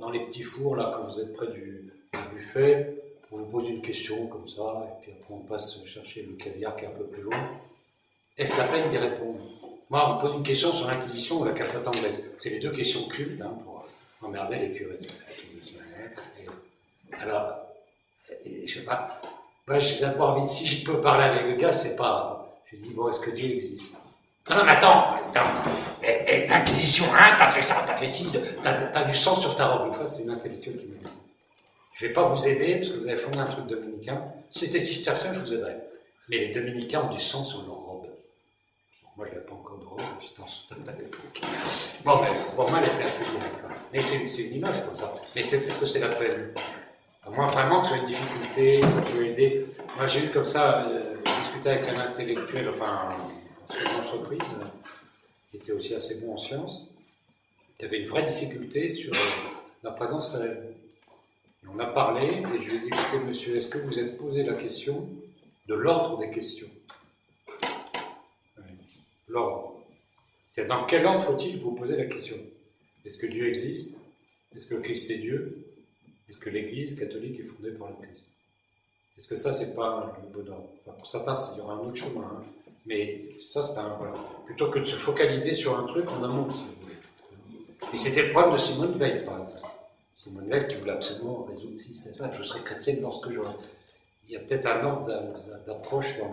[0.00, 2.94] dans les petits fours là, quand vous êtes près du, du buffet,
[3.32, 6.76] on vous pose une question comme ça, et puis après on passe chercher le caviar
[6.76, 7.38] qui est un peu plus loin.
[8.36, 9.40] Est-ce la peine d'y répondre?
[9.90, 12.32] Moi, on me pose une question sur l'Inquisition ou la capote anglaise.
[12.36, 13.86] C'est les deux questions cultes hein, pour
[14.22, 14.98] emmerder les curés.
[17.12, 17.58] Alors,
[18.44, 19.06] je sais pas.
[19.66, 22.60] Moi, j'ai d'abord envie, si je peux parler avec le gars, c'est pas.
[22.70, 23.94] Je dis, bon, est-ce que Dieu existe?
[24.50, 25.14] Non, mais attends,
[26.02, 28.30] l'Inquisition, hein, t'as fait ça, t'as fait ci,
[28.62, 29.88] t'as as du sang sur ta robe.
[29.88, 31.16] Une fois, c'est une intellectuelle qui me dit ça.
[31.94, 34.22] Je vais pas vous aider parce que vous avez fondé un truc dominicain.
[34.50, 35.78] Si c'était cistercien, je vous aiderais.
[36.28, 38.06] Mais les dominicains ont du sang sur leur robe.
[39.16, 41.40] Moi, je n'avais pas encore de robe, j'étais en soutane à l'époque.
[42.04, 43.24] Bon, mais pour moi, elle était assez.
[43.24, 43.68] Hein.
[43.92, 45.10] Mais c'est une image comme ça.
[45.34, 46.52] Mais est-ce que c'est la peine?
[47.36, 49.66] Moi, vraiment, que tu as une difficulté, ça peut aider.
[49.96, 53.10] Moi, j'ai eu comme ça, euh, discuter avec un intellectuel, enfin,
[53.72, 54.38] une entreprise,
[55.50, 56.94] qui était aussi assez bon en sciences,
[57.76, 59.16] qui avait une vraie difficulté sur euh,
[59.82, 60.74] la présence réelle.
[61.68, 64.44] On a parlé et je lui ai dit écoutez, monsieur, est-ce que vous êtes posé
[64.44, 65.08] la question
[65.66, 66.68] de l'ordre des questions?
[69.26, 69.80] L'ordre.
[70.52, 72.36] C'est dans quel ordre faut-il vous poser la question?
[73.04, 73.98] Est-ce que Dieu existe?
[74.54, 75.63] Est-ce que Christ est Dieu?
[76.40, 78.28] Que l'Église catholique est fondée par le Christ
[79.16, 81.94] Est-ce que ça, c'est pas le bon ordre Pour certains, il y aura un autre
[81.94, 82.22] chemin.
[82.22, 82.44] Hein.
[82.86, 83.96] Mais ça, c'est un.
[83.98, 84.14] Voilà.
[84.44, 86.96] Plutôt que de se focaliser sur un truc en amont, si vous voulez.
[87.92, 89.66] Et c'était le problème de Simone Veil, par exemple.
[90.12, 92.30] Simone Veil qui voulait absolument résoudre si c'est ça.
[92.36, 93.54] Je serai chrétienne lorsque j'aurai.
[94.28, 95.10] Il y a peut-être un ordre
[95.64, 96.30] d'approche dans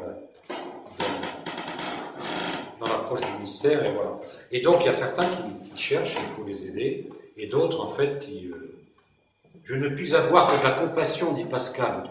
[2.82, 4.18] dans l'approche du mystère, et voilà.
[4.52, 7.88] Et donc, il y a certains qui, cherchent, il faut les aider, et d'autres, en
[7.88, 8.48] fait, qui...
[8.48, 8.81] Euh,
[9.64, 12.04] je ne puis avoir que de la compassion, dit Pascal,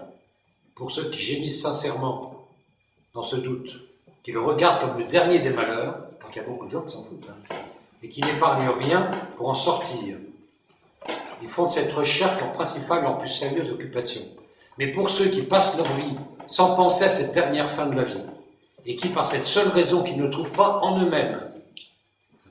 [0.75, 2.47] pour ceux qui gémissent sincèrement
[3.15, 3.71] dans ce doute.
[4.23, 6.83] qui le regarde comme le dernier des malheurs, donc il y a beaucoup de gens
[6.83, 7.55] qui s'en foutent, hein,
[8.03, 10.17] et qui n'épargnent rien pour en sortir.
[11.43, 14.21] Ils font de cette recherche leur principale, leur plus sérieuse occupation.
[14.79, 16.17] Mais pour ceux qui passent leur vie
[16.47, 18.23] sans penser à cette dernière fin de la vie,
[18.87, 21.41] et qui, par cette seule raison qu'ils ne trouvent pas en eux-mêmes,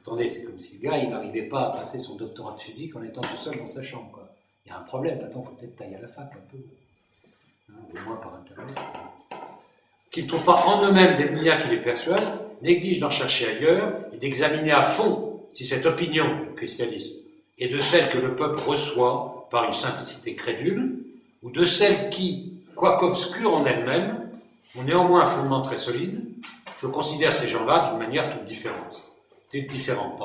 [0.01, 2.95] attendez, c'est comme si le gars, il n'arrivait pas à passer son doctorat de physique
[2.95, 4.18] en étant tout seul dans sa chambre.
[4.65, 6.57] Il y a un problème, maintenant, il faut peut-être tailler à la fac un peu,
[7.71, 8.77] hein, au moins par Internet.
[10.11, 13.93] Qu'ils ne trouvent pas en eux-mêmes des lumières qui les persuadent, négligent d'en chercher ailleurs
[14.13, 17.15] et d'examiner à fond si cette opinion, le christianisme,
[17.57, 20.99] est de celle que le peuple reçoit par une simplicité crédule,
[21.41, 24.29] ou de celle qui, quoique obscure en elle-même,
[24.77, 26.21] ont néanmoins un fondement très solide,
[26.77, 29.11] je considère ces gens-là d'une manière toute différente.
[29.51, 30.21] Toute différente.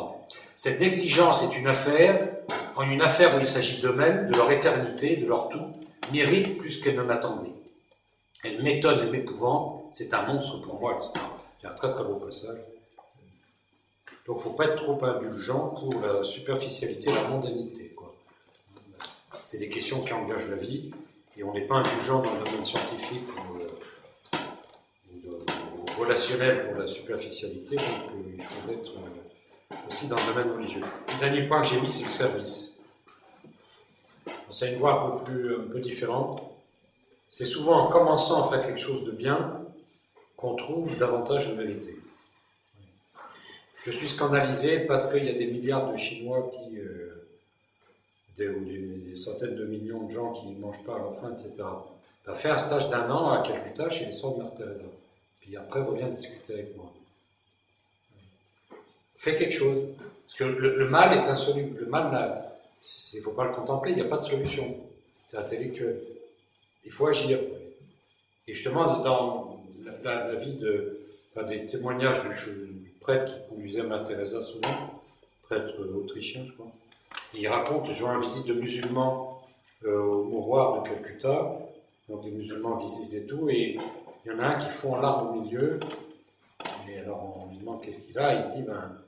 [0.56, 2.28] Cette négligence est une affaire,
[2.76, 5.66] en une affaire où il s'agit d'eux-mêmes, de leur éternité, de leur tout,
[6.12, 7.52] mérite plus qu'elle ne m'attendait.
[8.42, 11.24] Elle m'étonne et m'épouvante, c'est un monstre pour moi, etc.
[11.64, 12.60] A un très très beau passage.
[14.26, 17.94] Donc il ne faut pas être trop indulgent pour la superficialité, la mondanité.
[19.32, 20.90] C'est des questions qui engagent la vie,
[21.36, 25.38] et on n'est pas indulgent dans le domaine scientifique ou, euh,
[25.98, 29.23] relationnel pour la superficialité, donc euh, il faut être euh,
[29.88, 30.82] aussi dans le domaine religieux.
[31.14, 32.74] Le dernier point que j'ai mis, c'est le service.
[34.50, 36.42] C'est une voie un peu, plus, un peu différente.
[37.28, 39.60] C'est souvent en commençant à faire quelque chose de bien
[40.36, 41.98] qu'on trouve davantage de vérité.
[43.84, 46.78] Je suis scandalisé parce qu'il y a des milliards de Chinois qui,
[48.36, 51.32] des, ou des, centaines de millions de gens qui ne mangent pas à leur faim,
[51.32, 51.64] etc.
[52.26, 54.52] Ben, fais un stage d'un an à Calcutta chez les sœurs de Mère.
[55.40, 56.92] Puis après, reviens discuter avec moi.
[59.24, 59.86] Fais quelque chose.
[60.26, 61.80] Parce que le, mal est insoluble.
[61.80, 62.44] Le mal,
[63.14, 64.76] il ne faut pas le contempler, il n'y a pas de solution.
[65.30, 65.98] C'est intellectuel.
[66.84, 67.38] Il faut agir.
[68.46, 69.64] Et justement, dans
[70.02, 71.00] la, vie de,
[71.48, 75.02] des témoignages du, prêtre qui conduisait Mère Teresa souvent,
[75.44, 76.70] prêtre autrichien, je crois,
[77.32, 79.42] il raconte ont une visite de musulmans
[79.86, 81.58] euh, au mouroir de Calcutta,
[82.10, 83.78] donc des musulmans visitent et tout, et
[84.24, 85.80] il y en a un qui fond l'arbre au milieu,
[86.88, 89.03] et alors on lui demande qu'est-ce qu'il a, il dit ben, euh,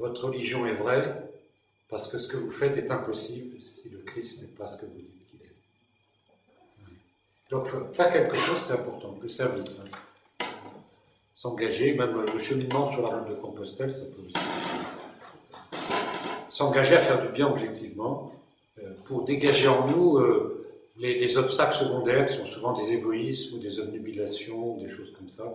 [0.00, 1.30] votre religion est vraie
[1.88, 4.86] parce que ce que vous faites est impossible si le Christ n'est pas ce que
[4.86, 5.54] vous dites qu'il est.
[7.50, 9.78] Donc faire quelque chose, c'est important, le service.
[9.78, 10.46] Hein.
[11.34, 14.44] S'engager, même le cheminement sur la route de Compostelle, ça peut aussi
[16.48, 18.32] s'engager à faire du bien objectivement,
[18.82, 20.66] euh, pour dégager en nous euh,
[20.98, 25.54] les, obstacles secondaires qui sont souvent des égoïsmes ou des obnubilations, des choses comme ça.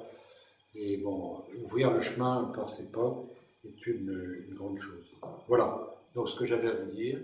[0.74, 3.16] Et bon, ouvrir le chemin par ses pas
[3.68, 5.16] est une, une grande chose.
[5.47, 7.20] Voilà, donc ce que j'avais à vous dire.